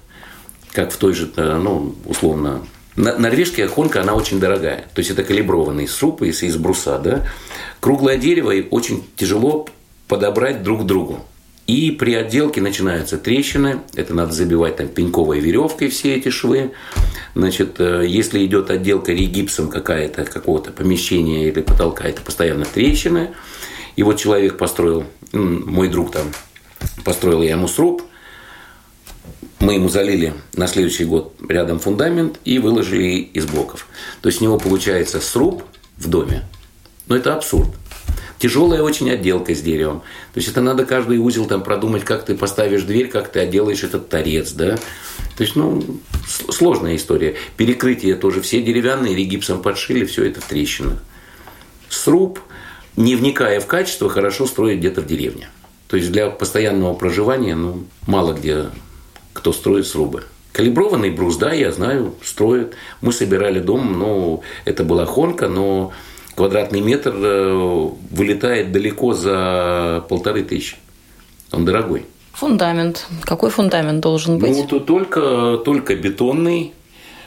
как 0.73 0.93
в 0.93 0.97
той 0.97 1.13
же, 1.13 1.31
ну, 1.37 1.95
условно, 2.05 2.63
Норвежская 2.97 3.69
хонка, 3.69 4.03
она 4.03 4.15
очень 4.15 4.41
дорогая. 4.41 4.87
То 4.93 4.99
есть 4.99 5.11
это 5.11 5.23
калиброванный 5.23 5.87
сруб 5.87 6.23
из, 6.23 6.43
из 6.43 6.57
бруса. 6.57 6.99
Да? 6.99 7.27
Круглое 7.79 8.17
дерево 8.17 8.51
и 8.51 8.67
очень 8.69 9.05
тяжело 9.15 9.69
подобрать 10.09 10.65
друг 10.65 10.83
к 10.83 10.85
другу. 10.85 11.25
И 11.69 11.91
при 11.93 12.15
отделке 12.15 12.61
начинаются 12.61 13.19
трещины, 13.19 13.81
это 13.95 14.15
надо 14.15 14.33
забивать 14.33 14.77
там 14.77 14.89
пеньковой 14.89 15.39
веревкой 15.39 15.91
все 15.91 16.17
эти 16.17 16.31
швы. 16.31 16.73
Значит, 17.35 17.79
э, 17.79 18.05
если 18.07 18.45
идет 18.45 18.71
отделка 18.71 19.13
регипсом 19.13 19.69
какая-то, 19.69 20.25
какого-то 20.25 20.73
помещения 20.73 21.49
или 21.49 21.61
потолка, 21.61 22.05
это 22.05 22.23
постоянно 22.23 22.65
трещины. 22.65 23.31
И 23.97 24.03
вот 24.03 24.17
человек 24.17 24.57
построил, 24.57 25.05
мой 25.33 25.88
друг 25.88 26.12
там 26.12 26.33
построил 27.05 27.43
я 27.43 27.53
ему 27.53 27.69
сруб, 27.69 28.03
мы 29.61 29.75
ему 29.75 29.88
залили 29.88 30.35
на 30.55 30.67
следующий 30.67 31.05
год 31.05 31.35
рядом 31.49 31.81
фундамент 31.81 32.38
и 32.45 32.59
выложили 32.59 33.17
из 33.17 33.47
блоков. 33.47 33.88
То 34.23 34.29
есть 34.29 34.41
у 34.41 34.45
него 34.45 34.59
получается 34.59 35.21
сруб 35.21 35.64
в 35.97 36.09
доме. 36.09 36.45
Но 37.09 37.17
это 37.17 37.35
абсурд. 37.35 37.71
Тяжелая 38.38 38.83
очень 38.83 39.11
отделка 39.11 39.53
с 39.55 39.61
деревом. 39.61 40.01
То 40.33 40.38
есть 40.38 40.49
это 40.49 40.61
надо 40.61 40.87
каждый 40.87 41.19
узел 41.19 41.47
там 41.47 41.64
продумать, 41.64 42.05
как 42.05 42.25
ты 42.25 42.37
поставишь 42.37 42.83
дверь, 42.83 43.09
как 43.09 43.33
ты 43.33 43.41
отделаешь 43.41 43.83
этот 43.83 44.09
торец, 44.09 44.53
да. 44.53 44.77
То 45.37 45.43
есть, 45.43 45.57
ну, 45.57 45.85
сложная 46.27 46.95
история. 46.95 47.35
Перекрытие 47.57 48.14
тоже 48.14 48.41
все 48.41 48.62
деревянные, 48.62 49.14
или 49.14 49.25
гипсом 49.25 49.61
подшили, 49.61 50.05
все 50.05 50.25
это 50.25 50.41
трещина. 50.41 51.01
Сруб, 51.88 52.38
не 52.99 53.15
вникая 53.15 53.61
в 53.61 53.67
качество, 53.67 54.11
хорошо 54.11 54.47
строить 54.47 54.81
где-то 54.81 55.03
в 55.03 55.07
деревне. 55.07 55.49
То 55.87 55.97
есть 55.97 56.11
для 56.11 56.29
постоянного 56.31 56.95
проживания, 56.95 57.55
ну, 57.55 57.85
мало 58.07 58.33
где 58.33 58.67
кто 59.33 59.53
строит 59.53 59.87
срубы. 59.87 60.25
Калиброванный 60.53 61.11
брус, 61.11 61.37
да, 61.37 61.53
я 61.53 61.71
знаю, 61.71 62.15
строят. 62.25 62.75
Мы 63.01 63.13
собирали 63.13 63.61
дом, 63.61 63.97
но 63.99 64.43
это 64.65 64.83
была 64.83 65.07
хонка, 65.07 65.49
но 65.49 65.93
квадратный 66.35 66.81
метр 66.81 67.15
э, 67.15 67.89
вылетает 68.11 68.73
далеко 68.73 69.15
за 69.15 70.05
полторы 70.09 70.43
тысячи. 70.43 70.77
Он 71.53 71.65
дорогой. 71.65 72.05
Фундамент. 72.33 73.07
Какой 73.23 73.51
фундамент 73.51 74.01
должен 74.01 74.39
быть? 74.39 74.57
Ну, 74.57 74.67
то 74.67 74.81
только, 74.81 75.59
только 75.65 75.95
бетонный. 75.95 76.73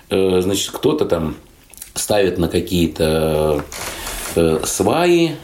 Э, 0.10 0.42
значит, 0.42 0.72
кто-то 0.72 1.06
там 1.06 1.36
ставит 1.94 2.38
на 2.38 2.50
какие-то 2.50 3.64
э, 4.36 4.60
сваи, 4.66 5.38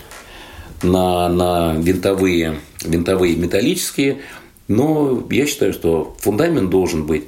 на, 0.83 1.29
на 1.29 1.75
винтовые, 1.75 2.59
винтовые 2.83 3.35
металлические. 3.35 4.19
Но 4.67 5.25
я 5.29 5.45
считаю, 5.45 5.73
что 5.73 6.15
фундамент 6.19 6.69
должен 6.69 7.05
быть 7.05 7.23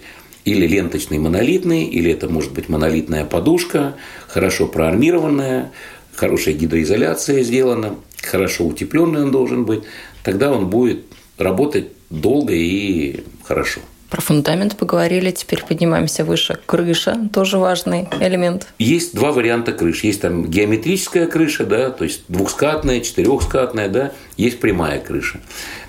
или 0.45 0.67
ленточный 0.67 1.19
монолитный, 1.19 1.85
или 1.85 2.11
это 2.11 2.27
может 2.27 2.53
быть 2.53 2.69
монолитная 2.69 3.25
подушка, 3.25 3.95
хорошо 4.27 4.67
проармированная, 4.67 5.71
хорошая 6.15 6.55
гидроизоляция 6.55 7.43
сделана, 7.43 7.95
хорошо 8.21 8.65
утепленный 8.65 9.23
он 9.23 9.31
должен 9.31 9.65
быть, 9.65 9.83
тогда 10.23 10.51
он 10.51 10.69
будет 10.69 11.05
работать 11.37 11.89
долго 12.09 12.53
и 12.53 13.23
хорошо. 13.43 13.81
Про 14.09 14.21
фундамент 14.21 14.75
поговорили, 14.75 15.29
теперь 15.29 15.63
поднимаемся 15.63 16.25
выше. 16.25 16.59
Крыша 16.65 17.29
тоже 17.31 17.59
важный 17.59 18.07
элемент. 18.19 18.67
Есть 18.79 19.13
два 19.13 19.31
варианта 19.31 19.71
крыш. 19.71 20.03
Есть 20.03 20.21
там 20.21 20.45
геометрическая 20.45 21.27
крыша, 21.27 21.65
да, 21.65 21.91
то 21.91 22.05
есть 22.05 22.23
двухскатная, 22.27 23.01
четырехскатная, 23.01 23.87
да, 23.87 24.11
есть 24.35 24.59
прямая 24.59 24.99
крыша. 24.99 25.41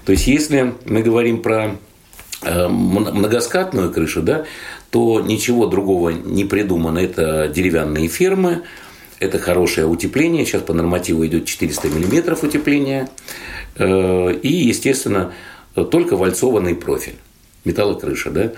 То 0.05 0.13
есть 0.13 0.27
если 0.27 0.75
мы 0.85 1.03
говорим 1.03 1.41
про 1.41 1.77
э, 2.43 2.69
многоскатную 2.69 3.91
крышу, 3.91 4.21
да, 4.21 4.45
то 4.91 5.21
ничего 5.21 5.67
другого 5.67 6.11
не 6.11 6.45
придумано. 6.45 6.99
Это 6.99 7.49
деревянные 7.49 8.09
фермы, 8.09 8.65
это 9.19 9.39
хорошее 9.39 9.87
утепление. 9.87 10.45
Сейчас 10.45 10.61
по 10.61 10.75
нормативу 10.75 11.25
идет 11.27 11.47
400 11.47 11.89
мм 11.89 12.37
утепления. 12.45 13.09
Э, 13.77 14.35
и, 14.43 14.53
естественно, 14.53 15.33
только 15.91 16.17
вальцованный 16.17 16.75
профиль, 16.75 17.15
металлокрыша. 17.65 18.31
Да? 18.31 18.53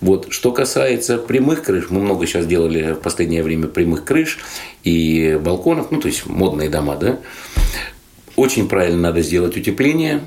Вот. 0.00 0.28
Что 0.30 0.52
касается 0.52 1.18
прямых 1.18 1.64
крыш, 1.64 1.86
мы 1.90 2.00
много 2.00 2.26
сейчас 2.26 2.46
делали 2.46 2.92
в 2.92 3.00
последнее 3.00 3.42
время 3.42 3.66
прямых 3.66 4.04
крыш 4.04 4.38
и 4.84 5.38
балконов, 5.42 5.90
ну, 5.90 6.00
то 6.00 6.08
есть 6.08 6.26
модные 6.26 6.70
дома, 6.70 6.96
да. 6.96 7.18
Очень 8.36 8.68
правильно 8.68 9.08
надо 9.08 9.22
сделать 9.22 9.56
утепление, 9.56 10.20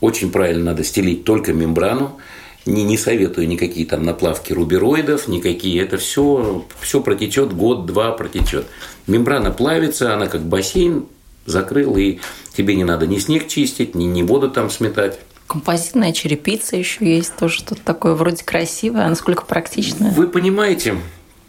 очень 0.00 0.30
правильно 0.30 0.66
надо 0.66 0.84
стелить 0.84 1.24
только 1.24 1.52
мембрану, 1.52 2.20
не, 2.66 2.84
не 2.84 2.98
советую 2.98 3.48
никакие 3.48 3.86
там 3.86 4.04
наплавки 4.04 4.52
рубероидов, 4.52 5.28
никакие. 5.28 5.82
Это 5.82 5.96
все, 5.98 6.64
все 6.80 7.00
протечет, 7.00 7.52
год-два 7.52 8.12
протечет. 8.12 8.66
Мембрана 9.06 9.50
плавится, 9.50 10.14
она 10.14 10.26
как 10.26 10.42
бассейн 10.42 11.06
закрыл, 11.44 11.96
и 11.96 12.18
тебе 12.56 12.74
не 12.74 12.84
надо 12.84 13.06
ни 13.06 13.18
снег 13.18 13.46
чистить, 13.46 13.94
ни, 13.94 14.04
ни 14.04 14.22
воду 14.22 14.50
там 14.50 14.68
сметать. 14.68 15.20
Композитная 15.46 16.12
черепица 16.12 16.76
еще 16.76 17.04
есть, 17.04 17.36
тоже 17.36 17.58
что-то 17.58 17.80
такое 17.82 18.14
вроде 18.14 18.44
красивое, 18.44 19.06
а 19.06 19.08
насколько 19.08 19.44
практичное. 19.44 20.10
Вы 20.12 20.28
понимаете, 20.28 20.96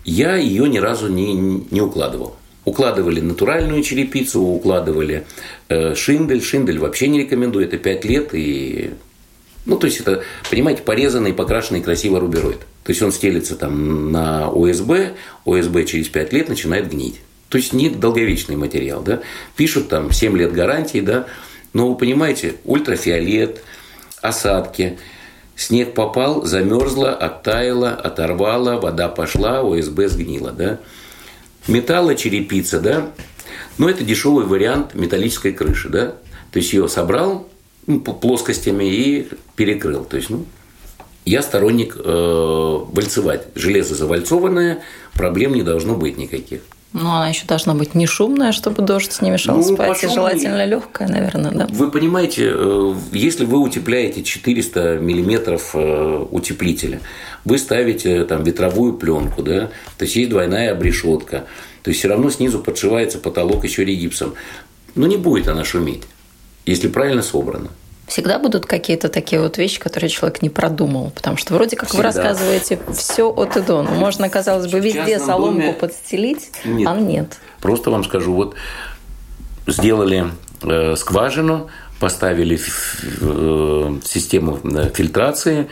я 0.05 0.36
ее 0.36 0.69
ни 0.69 0.77
разу 0.77 1.07
не, 1.07 1.33
не 1.33 1.81
укладывал. 1.81 2.36
Укладывали 2.65 3.21
натуральную 3.21 3.81
черепицу, 3.81 4.41
укладывали 4.41 5.25
э, 5.69 5.95
шиндель. 5.95 6.43
Шиндель 6.43 6.79
вообще 6.79 7.07
не 7.07 7.19
рекомендую, 7.19 7.65
это 7.65 7.77
5 7.77 8.05
лет 8.05 8.29
и 8.33 8.91
ну, 9.67 9.77
то 9.77 9.86
есть 9.86 9.99
это, 9.99 10.23
понимаете, 10.49 10.81
порезанный, 10.81 11.33
покрашенный 11.33 11.81
красиво 11.81 12.21
рубероид. 12.21 12.60
То 12.83 12.91
есть 12.91 13.01
он 13.01 13.12
стелится 13.12 13.57
там 13.57 14.13
на 14.13 14.47
ОСБ, 14.47 15.13
ОСБ 15.45 15.86
через 15.86 16.07
5 16.07 16.31
лет 16.31 16.47
начинает 16.47 16.89
гнить. 16.89 17.19
То 17.49 17.57
есть 17.57 17.73
не 17.73 17.89
долговечный 17.89 18.55
материал, 18.55 19.01
да. 19.01 19.19
Пишут 19.57 19.89
там 19.89 20.13
7 20.13 20.38
лет 20.38 20.53
гарантии, 20.53 21.01
да. 21.01 21.25
Но 21.73 21.89
вы 21.89 21.97
понимаете, 21.97 22.55
ультрафиолет, 22.63 23.62
осадки, 24.21 24.99
снег 25.56 25.93
попал, 25.93 26.45
замерзла, 26.45 27.13
оттаяла, 27.13 27.91
оторвала, 27.91 28.77
вода 28.80 29.10
пошла, 29.10 29.62
ОСБ 29.62 30.08
сгнила, 30.08 30.51
да. 30.51 30.80
Металлочерепица, 31.67 32.80
да, 32.80 33.12
но 33.77 33.89
это 33.89 34.03
дешевый 34.03 34.45
вариант 34.45 34.93
металлической 34.93 35.51
крыши, 35.51 35.89
да. 35.89 36.15
То 36.51 36.60
есть 36.60 36.73
ее 36.73 36.88
собрал, 36.88 37.47
ну, 37.86 37.99
плоскостями 37.99 38.86
и 38.86 39.30
перекрыл. 39.56 40.06
То 40.06 40.17
есть, 40.17 40.30
ну, 40.30 40.45
я 41.25 41.41
сторонник 41.41 41.97
э, 41.97 42.01
вальцевать. 42.06 43.47
Железо 43.56 43.95
завальцованное, 43.95 44.84
проблем 45.13 45.53
не 45.53 45.62
должно 45.62 45.95
быть 45.95 46.17
никаких. 46.17 46.62
Ну, 46.93 47.10
она 47.10 47.30
еще 47.30 47.45
должна 47.45 47.73
быть 47.73 47.95
не 47.95 48.08
шумная, 48.08 48.52
чтобы 48.52 48.82
дождь 48.82 49.21
не 49.21 49.30
мешал 49.30 49.58
ну, 49.58 49.76
спать, 49.76 50.04
и 50.04 50.08
желательно 50.08 50.65
легкая, 50.65 51.08
наверное, 51.08 51.52
да. 51.52 51.67
Вы 51.69 51.91
понимаете, 51.91 52.50
э, 52.54 52.95
если 53.12 53.45
вы 53.45 53.60
утепляете 53.60 54.23
400 54.23 54.97
миллиметров 55.00 55.71
э, 55.73 56.26
утеплителя, 56.32 57.02
вы 57.45 57.58
ставите 57.58 58.23
там 58.23 58.43
ветровую 58.43 58.93
пленку, 58.93 59.43
да, 59.43 59.69
то 59.97 60.06
есть 60.06 60.15
есть 60.15 60.30
двойная 60.30 60.71
обрешетка, 60.71 61.45
то 61.84 61.89
есть 61.89 62.00
все 62.00 62.08
равно 62.08 62.30
снизу 62.30 62.60
подшивается 62.60 63.19
потолок 63.19 63.63
еще 63.63 63.84
регипсом. 63.84 64.34
Но 64.95 65.06
ну, 65.06 65.08
не 65.08 65.17
будет 65.17 65.47
она 65.50 65.63
шуметь 65.63 66.04
если 66.67 66.89
правильно 66.89 67.23
собрано. 67.23 67.69
Всегда 68.08 68.39
будут 68.39 68.65
какие-то 68.65 69.10
такие 69.10 69.41
вот 69.41 69.58
вещи, 69.58 69.80
которые 69.80 70.10
человек 70.10 70.41
не 70.41 70.50
продумал, 70.50 71.12
потому 71.12 71.36
что 71.36 71.54
вроде 71.54 71.76
как 71.76 71.89
Всегда. 71.89 71.98
вы 71.98 72.04
рассказываете 72.06 72.80
все 72.96 73.30
от 73.30 73.58
и 73.58 73.62
до. 73.62 73.84
Ну, 73.84 73.91
можно, 73.96 74.30
казалось 74.30 74.72
бы, 74.72 74.80
везде 74.80 75.20
соломку 75.20 75.60
доме... 75.60 75.74
подстелить, 75.74 76.52
нет. 76.63 76.88
а 76.88 76.96
нет. 76.96 77.38
Просто 77.60 77.91
вам 77.91 78.06
скажу, 78.06 78.34
вот 78.34 78.56
сделали 79.67 80.28
э, 80.63 80.96
скважину, 80.96 81.67
поставили 82.00 82.58
э, 83.22 84.00
систему 84.06 84.60
э, 84.63 84.89
фильтрации, 84.93 85.67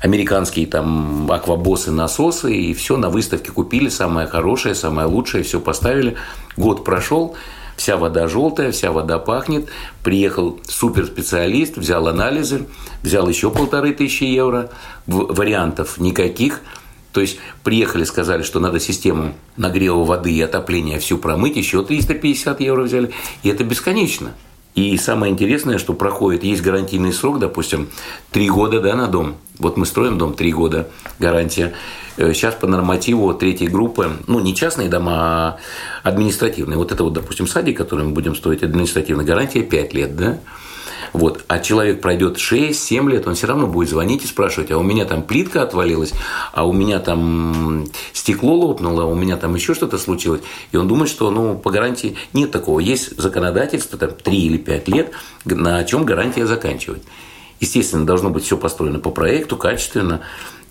американские 0.00 0.66
там 0.66 1.30
аквабосы, 1.30 1.90
насосы, 1.90 2.54
и 2.54 2.72
все 2.72 2.96
на 2.96 3.10
выставке 3.10 3.50
купили, 3.52 3.90
самое 3.90 4.26
хорошее, 4.26 4.74
самое 4.74 5.06
лучшее, 5.06 5.44
все 5.44 5.60
поставили. 5.60 6.16
Год 6.56 6.82
прошел, 6.82 7.36
вся 7.76 7.96
вода 7.96 8.28
желтая, 8.28 8.72
вся 8.72 8.92
вода 8.92 9.18
пахнет. 9.18 9.68
Приехал 10.02 10.60
суперспециалист, 10.66 11.76
взял 11.76 12.06
анализы, 12.08 12.66
взял 13.02 13.28
еще 13.28 13.50
полторы 13.50 13.92
тысячи 13.92 14.24
евро, 14.24 14.70
вариантов 15.06 15.98
никаких. 15.98 16.60
То 17.12 17.20
есть 17.20 17.38
приехали, 17.62 18.02
сказали, 18.04 18.42
что 18.42 18.58
надо 18.58 18.80
систему 18.80 19.34
нагрева 19.56 20.04
воды 20.04 20.32
и 20.32 20.40
отопления 20.40 20.98
всю 20.98 21.16
промыть, 21.18 21.56
еще 21.56 21.84
350 21.84 22.60
евро 22.60 22.82
взяли. 22.82 23.12
И 23.44 23.48
это 23.48 23.62
бесконечно. 23.62 24.32
И 24.74 24.96
самое 24.96 25.32
интересное, 25.32 25.78
что 25.78 25.94
проходит, 25.94 26.42
есть 26.42 26.62
гарантийный 26.62 27.12
срок, 27.12 27.38
допустим, 27.38 27.88
три 28.32 28.50
года 28.50 28.80
да, 28.80 28.96
на 28.96 29.06
дом. 29.06 29.36
Вот 29.58 29.76
мы 29.76 29.86
строим 29.86 30.18
дом 30.18 30.34
три 30.34 30.52
года, 30.52 30.88
гарантия. 31.18 31.74
Сейчас 32.16 32.54
по 32.54 32.66
нормативу 32.66 33.32
третьей 33.34 33.68
группы, 33.68 34.10
ну, 34.26 34.40
не 34.40 34.54
частные 34.54 34.88
дома, 34.88 35.14
а 35.14 35.58
административные. 36.02 36.76
Вот 36.76 36.92
это 36.92 37.04
вот, 37.04 37.12
допустим, 37.12 37.46
садик, 37.46 37.76
который 37.76 38.04
мы 38.04 38.12
будем 38.12 38.34
строить, 38.34 38.62
административная 38.62 39.24
гарантия 39.24 39.62
5 39.62 39.94
лет, 39.94 40.16
да? 40.16 40.38
Вот. 41.12 41.44
А 41.46 41.60
человек 41.60 42.00
пройдет 42.00 42.38
6-7 42.38 43.08
лет, 43.08 43.28
он 43.28 43.36
все 43.36 43.46
равно 43.46 43.68
будет 43.68 43.88
звонить 43.88 44.24
и 44.24 44.26
спрашивать, 44.26 44.72
а 44.72 44.78
у 44.78 44.82
меня 44.82 45.04
там 45.04 45.22
плитка 45.22 45.62
отвалилась, 45.62 46.12
а 46.52 46.66
у 46.66 46.72
меня 46.72 46.98
там 46.98 47.86
стекло 48.12 48.54
лопнуло, 48.54 49.04
а 49.04 49.06
у 49.06 49.14
меня 49.14 49.36
там 49.36 49.54
еще 49.54 49.74
что-то 49.74 49.98
случилось. 49.98 50.40
И 50.72 50.76
он 50.76 50.88
думает, 50.88 51.08
что 51.08 51.30
ну, 51.30 51.56
по 51.56 51.70
гарантии 51.70 52.16
нет 52.32 52.50
такого. 52.50 52.80
Есть 52.80 53.16
законодательство, 53.16 53.96
там 53.98 54.10
3 54.10 54.36
или 54.36 54.56
5 54.56 54.88
лет, 54.88 55.12
на 55.44 55.84
чем 55.84 56.04
гарантия 56.04 56.46
заканчивает. 56.46 57.04
Естественно, 57.64 58.04
должно 58.04 58.28
быть 58.28 58.44
все 58.44 58.58
построено 58.58 58.98
по 58.98 59.10
проекту, 59.10 59.56
качественно, 59.56 60.20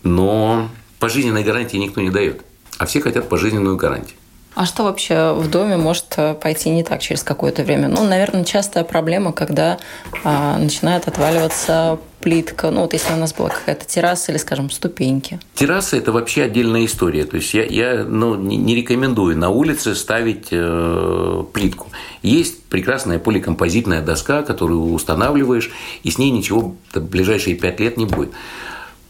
но 0.03 0.69
пожизненной 0.99 1.43
гарантии 1.43 1.77
никто 1.77 2.01
не 2.01 2.11
дает. 2.11 2.43
А 2.77 2.85
все 2.85 3.01
хотят 3.01 3.29
пожизненную 3.29 3.77
гарантию. 3.77 4.15
А 4.55 4.65
что 4.65 4.83
вообще 4.83 5.33
в 5.33 5.49
доме 5.49 5.77
может 5.77 6.13
э, 6.17 6.35
пойти 6.35 6.69
не 6.69 6.83
так 6.83 7.01
через 7.01 7.23
какое-то 7.23 7.63
время? 7.63 7.87
Ну, 7.87 8.03
наверное, 8.03 8.43
частая 8.43 8.83
проблема, 8.83 9.33
когда 9.33 9.79
а, 10.23 10.57
начинает 10.57 11.07
отваливаться 11.07 11.97
плитка, 12.23 12.71
ну 12.71 12.81
вот 12.81 12.93
если 12.93 13.13
у 13.13 13.17
нас 13.17 13.33
была 13.33 13.49
какая-то 13.49 13.85
терраса 13.85 14.31
или, 14.31 14.39
скажем, 14.39 14.69
ступеньки. 14.69 15.39
Терраса– 15.55 15.97
это 15.97 16.13
вообще 16.13 16.43
отдельная 16.43 16.85
история. 16.85 17.25
То 17.25 17.35
есть 17.35 17.53
я, 17.53 17.65
я 17.65 18.03
ну, 18.03 18.35
не, 18.35 18.75
рекомендую 18.75 19.37
на 19.37 19.49
улице 19.49 19.93
ставить 19.93 20.47
э, 20.51 21.43
плитку. 21.51 21.87
Есть 22.21 22.63
прекрасная 22.63 23.19
поликомпозитная 23.19 24.01
доска, 24.01 24.43
которую 24.43 24.93
устанавливаешь, 24.93 25.69
и 26.03 26.11
с 26.11 26.17
ней 26.17 26.31
ничего 26.31 26.75
в 26.93 26.99
ближайшие 26.99 27.55
пять 27.55 27.81
лет 27.81 27.97
не 27.97 28.05
будет. 28.05 28.31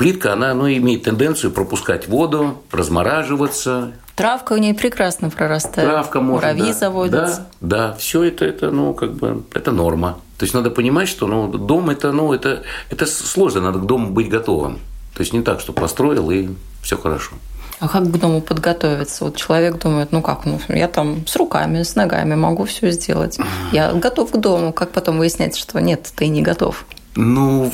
Плитка, 0.04 0.34
она 0.34 0.54
ну, 0.54 0.68
имеет 0.68 1.04
тенденцию 1.04 1.52
пропускать 1.52 2.10
воду, 2.10 2.62
размораживаться, 2.72 3.94
Травка 4.16 4.52
у 4.52 4.58
нее 4.58 4.74
прекрасно 4.74 5.30
прорастает. 5.30 5.90
Травка 5.90 6.20
может, 6.20 6.44
Муравьи 6.44 6.74
да, 6.74 6.78
заводятся. 6.78 7.48
Да, 7.62 7.90
да, 7.90 7.94
все 7.94 8.24
это, 8.24 8.44
это, 8.44 8.70
ну, 8.70 8.94
как 8.94 9.14
бы, 9.14 9.44
это 9.54 9.72
норма. 9.72 10.20
То 10.38 10.44
есть 10.44 10.54
надо 10.54 10.70
понимать, 10.72 11.08
что 11.08 11.26
ну, 11.26 11.48
дом 11.48 11.90
это, 11.90 12.12
ну, 12.12 12.34
это, 12.34 12.64
это 12.90 13.06
сложно, 13.06 13.62
надо 13.62 13.80
к 13.80 13.86
дому 13.86 14.12
быть 14.12 14.28
готовым. 14.28 14.80
То 15.16 15.22
есть 15.22 15.32
не 15.32 15.42
так, 15.42 15.62
что 15.62 15.72
построил 15.72 16.30
и 16.32 16.50
все 16.82 16.98
хорошо. 16.98 17.32
А 17.80 17.88
как 17.88 18.04
к 18.04 18.18
дому 18.18 18.42
подготовиться? 18.42 19.24
Вот 19.24 19.38
человек 19.38 19.80
думает, 19.80 20.12
ну 20.12 20.22
как, 20.22 20.46
ну 20.46 20.60
я 20.68 20.90
там 20.90 21.26
с 21.26 21.36
руками, 21.38 21.82
с 21.82 21.96
ногами 21.96 22.36
могу 22.36 22.66
все 22.66 22.92
сделать. 22.92 23.40
Я 23.72 23.94
готов 23.94 24.32
к 24.32 24.38
дому. 24.38 24.74
Как 24.74 24.92
потом 24.92 25.18
выяснять, 25.18 25.56
что 25.56 25.80
нет, 25.80 26.12
ты 26.16 26.28
не 26.28 26.42
готов? 26.42 26.86
Ну, 27.16 27.72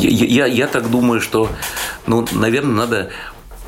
я, 0.00 0.26
я, 0.26 0.46
я 0.46 0.66
так 0.66 0.90
думаю, 0.90 1.20
что, 1.20 1.48
ну, 2.06 2.26
наверное, 2.32 2.74
надо 2.74 3.10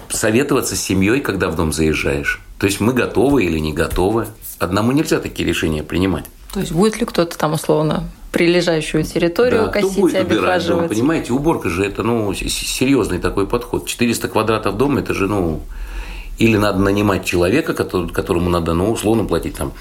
советоваться 0.08 0.76
с 0.76 0.80
семьей, 0.80 1.20
когда 1.20 1.48
в 1.48 1.56
дом 1.56 1.72
заезжаешь. 1.72 2.40
То 2.58 2.66
есть 2.66 2.80
мы 2.80 2.92
готовы 2.92 3.44
или 3.44 3.58
не 3.58 3.72
готовы. 3.72 4.26
Одному 4.58 4.92
нельзя 4.92 5.20
такие 5.20 5.48
решения 5.48 5.82
принимать. 5.82 6.24
То 6.52 6.60
есть 6.60 6.72
будет 6.72 6.98
ли 6.98 7.06
кто-то 7.06 7.38
там 7.38 7.54
условно 7.54 8.08
прилежащую 8.32 9.04
территорию 9.04 9.66
да, 9.66 9.68
косить, 9.68 9.98
будет 9.98 10.24
убирать 10.24 10.66
дом, 10.66 10.88
понимаете, 10.88 11.32
уборка 11.32 11.68
же 11.68 11.84
это 11.84 12.02
ну 12.02 12.32
серьезный 12.34 13.18
такой 13.18 13.46
подход. 13.46 13.86
400 13.86 14.28
квадратов 14.28 14.76
дома 14.76 15.00
это 15.00 15.14
же 15.14 15.26
ну 15.26 15.62
или 16.38 16.56
надо 16.56 16.78
нанимать 16.78 17.24
человека, 17.24 17.74
которому 17.74 18.50
надо 18.50 18.74
ну 18.74 18.90
условно 18.90 19.24
платить 19.24 19.56
там 19.56 19.72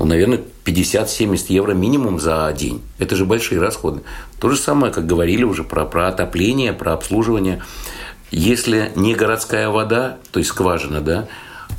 ну, 0.00 0.06
наверное, 0.06 0.40
50-70 0.64 1.44
евро 1.48 1.72
минимум 1.72 2.18
за 2.18 2.50
день. 2.56 2.80
Это 2.98 3.16
же 3.16 3.26
большие 3.26 3.60
расходы. 3.60 4.00
То 4.40 4.48
же 4.48 4.56
самое, 4.56 4.92
как 4.92 5.06
говорили 5.06 5.44
уже 5.44 5.62
про, 5.62 5.84
про 5.84 6.08
отопление, 6.08 6.72
про 6.72 6.94
обслуживание. 6.94 7.62
Если 8.30 8.92
не 8.96 9.14
городская 9.14 9.68
вода, 9.68 10.16
то 10.30 10.38
есть 10.38 10.50
скважина, 10.50 11.02
да, 11.02 11.28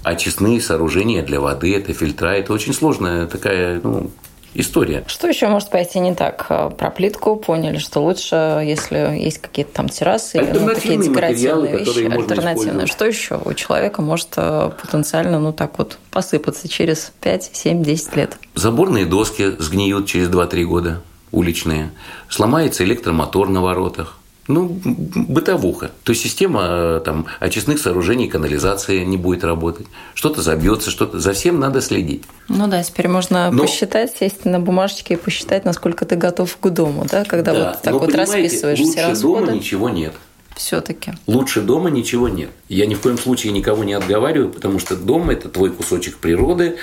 а 0.04 0.16
честные 0.16 0.62
сооружения 0.62 1.24
для 1.24 1.40
воды, 1.40 1.76
это 1.76 1.94
фильтра, 1.94 2.28
это 2.28 2.54
очень 2.54 2.74
сложная 2.74 3.26
такая 3.26 3.82
ну, 3.84 4.12
история. 4.54 5.04
Что 5.08 5.28
еще 5.28 5.48
может 5.48 5.70
пойти 5.70 6.00
не 6.00 6.14
так? 6.14 6.48
Про 6.78 6.92
плитку 6.92 7.36
поняли, 7.36 7.78
что 7.78 8.02
лучше, 8.02 8.62
если 8.64 9.18
есть 9.18 9.40
какие-то 9.40 9.74
там 9.74 9.90
террасы 9.90 10.38
или 10.38 10.58
ну, 10.58 10.70
такие 10.74 10.98
декоративные 10.98 11.78
вещи, 11.78 12.12
альтернативные. 12.12 12.88
Что 12.88 13.06
еще 13.06 13.40
у 13.44 13.54
человека 13.54 14.02
может 14.02 14.30
э, 14.38 14.72
потенциально, 14.82 15.40
ну 15.40 15.54
так 15.54 15.78
вот, 15.78 15.98
посыпаться 16.12 16.68
через 16.68 17.12
5, 17.22 17.52
7, 17.54 17.84
10 17.84 18.16
лет? 18.16 18.38
Заборные 18.56 19.06
доски 19.06 19.56
сгниют 19.60 20.08
через 20.08 20.30
2-3 20.30 20.64
года, 20.64 21.02
уличные. 21.32 21.92
Сломается 22.30 22.84
электромотор 22.84 23.50
на 23.50 23.62
воротах 23.62 24.21
ну, 24.54 24.80
бытовуха. 24.84 25.92
То 26.04 26.12
есть 26.12 26.24
система 26.24 26.62
э, 26.64 27.02
там, 27.04 27.26
очистных 27.40 27.80
сооружений, 27.80 28.28
канализации 28.28 29.04
не 29.04 29.18
будет 29.18 29.44
работать. 29.44 29.88
Что-то 30.14 30.42
забьется, 30.42 30.92
что-то. 30.92 31.20
За 31.20 31.34
всем 31.34 31.60
надо 31.60 31.82
следить. 31.82 32.24
Ну 32.48 32.68
да, 32.68 32.84
теперь 32.84 33.08
можно 33.08 33.52
но, 33.52 33.64
посчитать, 33.64 34.16
сесть 34.18 34.46
на 34.46 34.60
бумажечке 34.60 35.16
и 35.16 35.18
посчитать, 35.18 35.66
насколько 35.66 36.06
ты 36.06 36.16
готов 36.16 36.56
к 36.58 36.70
дому, 36.70 37.06
да, 37.10 37.24
когда 37.26 37.54
да, 37.54 37.70
вот 37.72 37.82
так 37.82 37.94
вот 37.94 38.14
расписываешь 38.14 38.80
лучше 38.80 38.92
все 38.92 39.08
расходы. 39.08 39.46
дома 39.46 39.58
ничего 39.58 39.90
нет. 39.90 40.14
Все-таки. 40.56 41.14
Лучше 41.28 41.62
дома 41.62 41.90
ничего 41.90 42.28
нет. 42.28 42.50
Я 42.68 42.86
ни 42.86 42.94
в 42.94 43.00
коем 43.00 43.18
случае 43.18 43.54
никого 43.54 43.84
не 43.84 43.94
отговариваю, 43.94 44.50
потому 44.50 44.80
что 44.80 44.96
дом– 44.96 45.30
это 45.32 45.50
твой 45.50 45.72
кусочек 45.72 46.18
природы, 46.18 46.78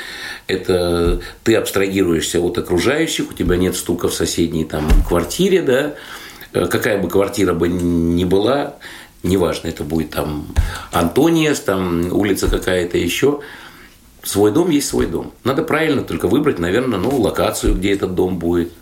это 0.47 1.21
ты 1.45 1.55
абстрагируешься 1.55 2.41
от 2.41 2.59
окружающих, 2.59 3.31
у 3.31 3.35
тебя 3.35 3.57
нет 3.57 3.77
стука 3.77 4.09
в 4.09 4.15
соседней 4.15 4.65
там 4.65 4.89
квартире, 5.07 5.63
да, 5.63 5.95
какая 6.53 6.99
бы 6.99 7.09
квартира 7.09 7.55
бы 7.55 7.69
ни 7.69 8.25
была, 8.25 8.75
неважно, 9.23 9.69
это 9.69 9.85
будет 9.85 10.11
там 10.11 10.47
Антониес, 10.93 11.61
там 11.61 12.13
улица 12.13 12.49
какая-то 12.49 12.99
еще, 12.99 13.41
свой 14.23 14.53
дом 14.53 14.71
есть 14.71 14.89
свой 14.89 15.07
дом. 15.07 15.33
Надо 15.45 15.63
правильно 15.63 16.03
только 16.03 16.29
выбрать, 16.29 16.59
наверное, 16.59 16.99
ну, 16.99 17.17
локацию, 17.21 17.75
где 17.75 17.93
этот 17.93 18.15
дом 18.15 18.39
будет, 18.39 18.73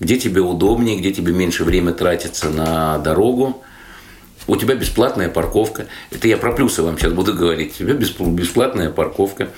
где 0.00 0.18
тебе 0.18 0.40
удобнее, 0.40 0.98
где 0.98 1.12
тебе 1.12 1.32
меньше 1.32 1.64
время 1.64 1.92
тратится 1.92 2.50
на 2.50 2.98
дорогу. 2.98 3.62
У 4.46 4.56
тебя 4.56 4.76
бесплатная 4.76 5.28
парковка. 5.28 5.86
Это 6.10 6.28
я 6.28 6.36
про 6.36 6.52
плюсы 6.52 6.82
вам 6.82 6.98
сейчас 6.98 7.12
буду 7.12 7.34
говорить. 7.34 7.74
У 7.80 7.84
тебя 7.84 7.94
бесплатная 7.94 8.90
парковка. 8.90 9.48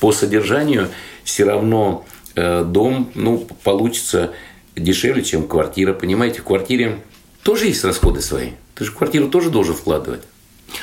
По 0.00 0.12
содержанию 0.12 0.88
все 1.22 1.44
равно 1.44 2.04
э, 2.34 2.62
дом 2.62 3.10
ну, 3.14 3.46
получится 3.62 4.32
дешевле, 4.76 5.22
чем 5.22 5.46
квартира. 5.46 5.92
Понимаете, 5.92 6.40
в 6.40 6.44
квартире 6.44 7.00
тоже 7.42 7.66
есть 7.66 7.84
расходы 7.84 8.20
свои. 8.20 8.50
Ты 8.74 8.84
же 8.84 8.90
в 8.90 8.96
квартиру 8.96 9.28
тоже 9.28 9.50
должен 9.50 9.74
вкладывать. 9.74 10.22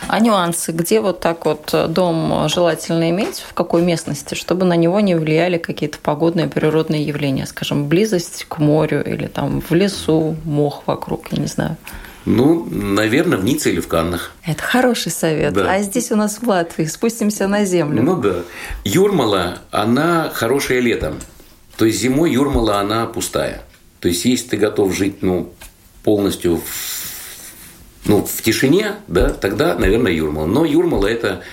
А 0.08 0.20
нюансы, 0.20 0.72
где 0.72 1.02
вот 1.02 1.20
так 1.20 1.46
вот 1.46 1.74
дом 1.90 2.48
желательно 2.48 3.10
иметь, 3.10 3.44
в 3.48 3.54
какой 3.54 3.82
местности, 3.82 4.36
чтобы 4.36 4.66
на 4.66 4.76
него 4.76 5.00
не 5.00 5.16
влияли 5.16 5.58
какие-то 5.58 5.98
погодные 6.00 6.48
природные 6.48 7.04
явления, 7.04 7.46
скажем, 7.46 7.88
близость 7.88 8.46
к 8.48 8.60
морю 8.60 9.04
или 9.04 9.28
там 9.28 9.62
в 9.62 9.72
лесу, 9.74 10.38
мох 10.46 10.84
вокруг, 10.86 11.32
я 11.32 11.40
не 11.40 11.48
знаю. 11.48 11.78
Ну, 12.24 12.68
наверное, 12.70 13.38
в 13.38 13.44
Ницце 13.44 13.72
или 13.72 13.80
в 13.80 13.88
Каннах. 13.88 14.32
Это 14.46 14.62
хороший 14.62 15.12
совет. 15.12 15.54
Да. 15.54 15.74
А 15.74 15.82
здесь 15.82 16.12
у 16.12 16.16
нас 16.16 16.38
в 16.38 16.48
Латвии 16.48 16.86
спустимся 16.86 17.48
на 17.48 17.66
землю. 17.66 18.04
Ну 18.04 18.16
да. 18.16 18.36
Юрмала, 18.84 19.58
она 19.72 20.30
хорошая 20.32 20.82
летом. 20.82 21.16
То 21.78 21.86
есть 21.86 22.00
зимой 22.00 22.32
Юрмала, 22.32 22.80
она 22.80 23.08
пустая. 23.08 23.64
То 24.02 24.08
есть, 24.08 24.26
если 24.26 24.50
ты 24.50 24.58
готов 24.58 24.94
жить 24.94 25.22
ну, 25.22 25.54
полностью 26.04 26.58
в, 26.58 26.64
ну, 28.06 28.26
в 28.26 28.42
тишине, 28.42 28.96
да, 29.08 29.30
тогда, 29.30 29.76
наверное, 29.76 30.12
Юрмала. 30.12 30.48
Но 30.48 30.66
Юрмала– 30.66 31.08
это 31.08 31.44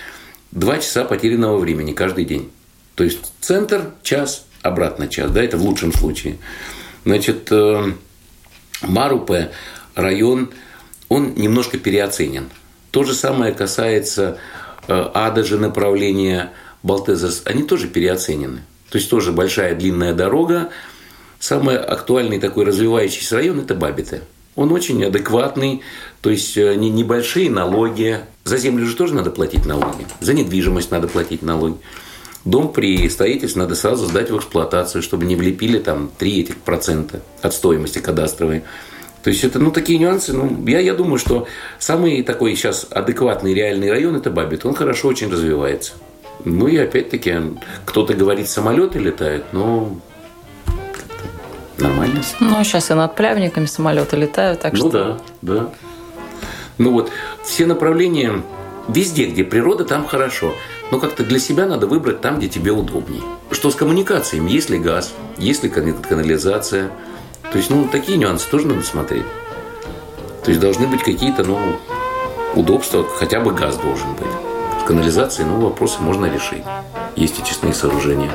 два 0.50 0.78
часа 0.78 1.04
потерянного 1.04 1.58
времени 1.58 1.92
каждый 1.92 2.24
день. 2.24 2.50
То 2.94 3.04
есть, 3.04 3.18
центр– 3.40 3.92
час, 4.02 4.46
обратно 4.62 5.08
час, 5.08 5.30
да, 5.30 5.42
это 5.42 5.58
в 5.58 5.62
лучшем 5.62 5.92
случае. 5.92 6.38
Значит, 7.04 7.48
э, 7.52 7.92
Марупе 8.80 9.50
район, 9.94 10.50
он 11.10 11.34
немножко 11.34 11.78
переоценен. 11.78 12.48
То 12.90 13.04
же 13.04 13.14
самое 13.14 13.52
касается 13.52 14.38
э, 14.86 15.10
Ада 15.14 15.44
же 15.44 15.58
направления 15.58 16.52
Балтезерс, 16.82 17.42
они 17.44 17.62
тоже 17.62 17.88
переоценены. 17.88 18.62
То 18.88 18.96
есть 18.96 19.10
тоже 19.10 19.32
большая 19.32 19.74
длинная 19.74 20.14
дорога, 20.14 20.70
Самый 21.40 21.76
актуальный 21.76 22.40
такой 22.40 22.64
развивающийся 22.64 23.36
район– 23.36 23.60
это 23.60 23.74
Бабиты. 23.74 24.22
Он 24.56 24.72
очень 24.72 25.04
адекватный, 25.04 25.82
то 26.20 26.30
есть 26.30 26.56
э, 26.56 26.74
не 26.74 26.90
небольшие 26.90 27.48
налоги. 27.48 28.18
За 28.42 28.56
землю 28.56 28.86
же 28.86 28.96
тоже 28.96 29.14
надо 29.14 29.30
платить 29.30 29.64
налоги. 29.66 30.04
За 30.18 30.34
недвижимость 30.34 30.90
надо 30.90 31.06
платить 31.06 31.42
налоги. 31.42 31.76
Дом 32.44 32.72
при 32.72 33.08
строительстве 33.08 33.62
надо 33.62 33.76
сразу 33.76 34.06
сдать 34.06 34.30
в 34.30 34.36
эксплуатацию, 34.36 35.02
чтобы 35.02 35.26
не 35.26 35.36
влепили 35.36 35.78
там 35.78 36.10
3 36.18 36.40
этих 36.40 36.56
процента 36.56 37.20
от 37.40 37.54
стоимости 37.54 38.00
кадастровой. 38.00 38.64
То 39.22 39.30
есть 39.30 39.44
это 39.44 39.60
ну, 39.60 39.70
такие 39.70 39.98
нюансы. 39.98 40.32
Ну, 40.32 40.64
я, 40.66 40.80
я 40.80 40.94
думаю, 40.94 41.18
что 41.18 41.46
самый 41.78 42.22
такой 42.22 42.56
сейчас 42.56 42.86
адекватный 42.90 43.54
реальный 43.54 43.90
район– 43.90 44.16
это 44.16 44.30
Бабит. 44.30 44.66
Он 44.66 44.74
хорошо 44.74 45.08
очень 45.08 45.30
развивается. 45.30 45.92
Ну 46.44 46.66
и 46.66 46.76
опять-таки, 46.76 47.34
кто-то 47.84 48.14
говорит, 48.14 48.48
самолеты 48.48 48.98
летают, 48.98 49.44
но 49.52 50.00
Нормально. 51.78 52.22
Ну, 52.40 52.64
сейчас 52.64 52.90
и 52.90 52.94
над 52.94 53.14
плявниками 53.14 53.66
самолеты 53.66 54.16
летают, 54.16 54.60
так 54.60 54.72
ну, 54.72 54.78
что... 54.78 54.86
Ну 54.86 54.92
да, 54.92 55.18
да. 55.42 55.70
Ну 56.78 56.92
вот, 56.92 57.10
все 57.44 57.66
направления, 57.66 58.42
везде, 58.88 59.26
где 59.26 59.44
природа, 59.44 59.84
там 59.84 60.06
хорошо. 60.06 60.54
Но 60.90 60.98
как-то 60.98 61.24
для 61.24 61.38
себя 61.38 61.66
надо 61.66 61.86
выбрать 61.86 62.20
там, 62.20 62.38
где 62.38 62.48
тебе 62.48 62.72
удобнее. 62.72 63.22
Что 63.50 63.70
с 63.70 63.74
коммуникациями? 63.74 64.50
Есть 64.50 64.70
ли 64.70 64.78
газ? 64.78 65.12
Есть 65.36 65.62
ли 65.62 65.68
канализация? 65.68 66.90
То 67.52 67.58
есть, 67.58 67.70
ну, 67.70 67.88
такие 67.90 68.18
нюансы 68.18 68.48
тоже 68.48 68.66
надо 68.66 68.82
смотреть. 68.82 69.24
То 70.44 70.50
есть, 70.50 70.60
должны 70.60 70.86
быть 70.86 71.02
какие-то, 71.02 71.44
ну, 71.44 71.58
удобства, 72.54 73.04
хотя 73.04 73.40
бы 73.40 73.52
газ 73.52 73.76
должен 73.76 74.14
быть. 74.14 74.82
С 74.82 74.84
канализацией, 74.86 75.48
ну, 75.48 75.60
вопросы 75.60 76.00
можно 76.00 76.26
решить. 76.26 76.62
Есть 77.16 77.40
очистные 77.40 77.74
сооружения. 77.74 78.30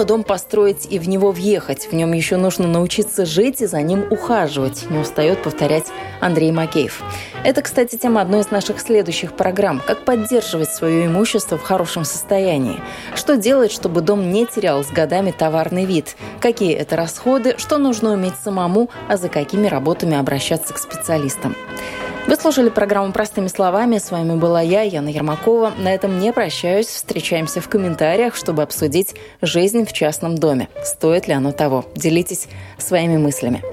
Мало 0.00 0.08
дом 0.08 0.24
построить 0.24 0.86
и 0.90 0.98
в 0.98 1.10
него 1.10 1.30
въехать. 1.30 1.84
В 1.84 1.92
нем 1.92 2.14
еще 2.14 2.38
нужно 2.38 2.66
научиться 2.66 3.26
жить 3.26 3.60
и 3.60 3.66
за 3.66 3.82
ним 3.82 4.06
ухаживать, 4.08 4.88
не 4.88 4.96
устает 4.96 5.42
повторять 5.42 5.88
Андрей 6.20 6.52
Макеев. 6.52 7.02
Это, 7.44 7.60
кстати, 7.60 7.96
тема 7.96 8.22
одной 8.22 8.40
из 8.40 8.50
наших 8.50 8.80
следующих 8.80 9.34
программ. 9.34 9.82
Как 9.86 10.06
поддерживать 10.06 10.70
свое 10.70 11.04
имущество 11.04 11.58
в 11.58 11.62
хорошем 11.62 12.06
состоянии. 12.06 12.80
Что 13.14 13.36
делать, 13.36 13.72
чтобы 13.72 14.00
дом 14.00 14.32
не 14.32 14.46
терял 14.46 14.82
с 14.82 14.88
годами 14.88 15.32
товарный 15.32 15.84
вид? 15.84 16.16
Какие 16.40 16.72
это 16.76 16.96
расходы? 16.96 17.56
Что 17.58 17.76
нужно 17.76 18.14
уметь 18.14 18.36
самому? 18.42 18.88
А 19.06 19.18
за 19.18 19.28
какими 19.28 19.66
работами 19.66 20.16
обращаться 20.16 20.72
к 20.72 20.78
специалистам? 20.78 21.54
Вы 22.30 22.36
слушали 22.36 22.68
программу 22.68 23.12
«Простыми 23.12 23.48
словами». 23.48 23.98
С 23.98 24.12
вами 24.12 24.36
была 24.36 24.60
я, 24.60 24.82
Яна 24.82 25.08
Ермакова. 25.08 25.72
На 25.76 25.92
этом 25.92 26.20
не 26.20 26.32
прощаюсь. 26.32 26.86
Встречаемся 26.86 27.60
в 27.60 27.68
комментариях, 27.68 28.36
чтобы 28.36 28.62
обсудить 28.62 29.16
жизнь 29.42 29.84
в 29.84 29.92
частном 29.92 30.38
доме. 30.38 30.68
Стоит 30.84 31.26
ли 31.26 31.34
оно 31.34 31.50
того? 31.50 31.86
Делитесь 31.96 32.46
своими 32.78 33.16
мыслями. 33.16 33.64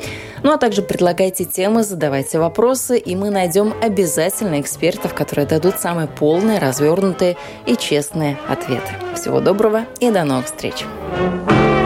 Ну 0.42 0.52
а 0.52 0.58
также 0.58 0.82
предлагайте 0.82 1.46
темы, 1.46 1.84
задавайте 1.84 2.40
вопросы, 2.40 2.98
и 2.98 3.16
мы 3.16 3.30
найдем 3.30 3.76
обязательно 3.80 4.60
экспертов, 4.60 5.14
которые 5.14 5.46
дадут 5.46 5.78
самые 5.78 6.08
полные, 6.08 6.58
развернутые 6.58 7.38
и 7.68 7.78
честные 7.78 8.40
ответы. 8.50 8.90
Всего 9.14 9.40
доброго 9.40 9.86
и 10.00 10.10
до 10.10 10.24
новых 10.24 10.48
встреч! 10.48 10.84
thank 11.10 11.52
you 11.52 11.77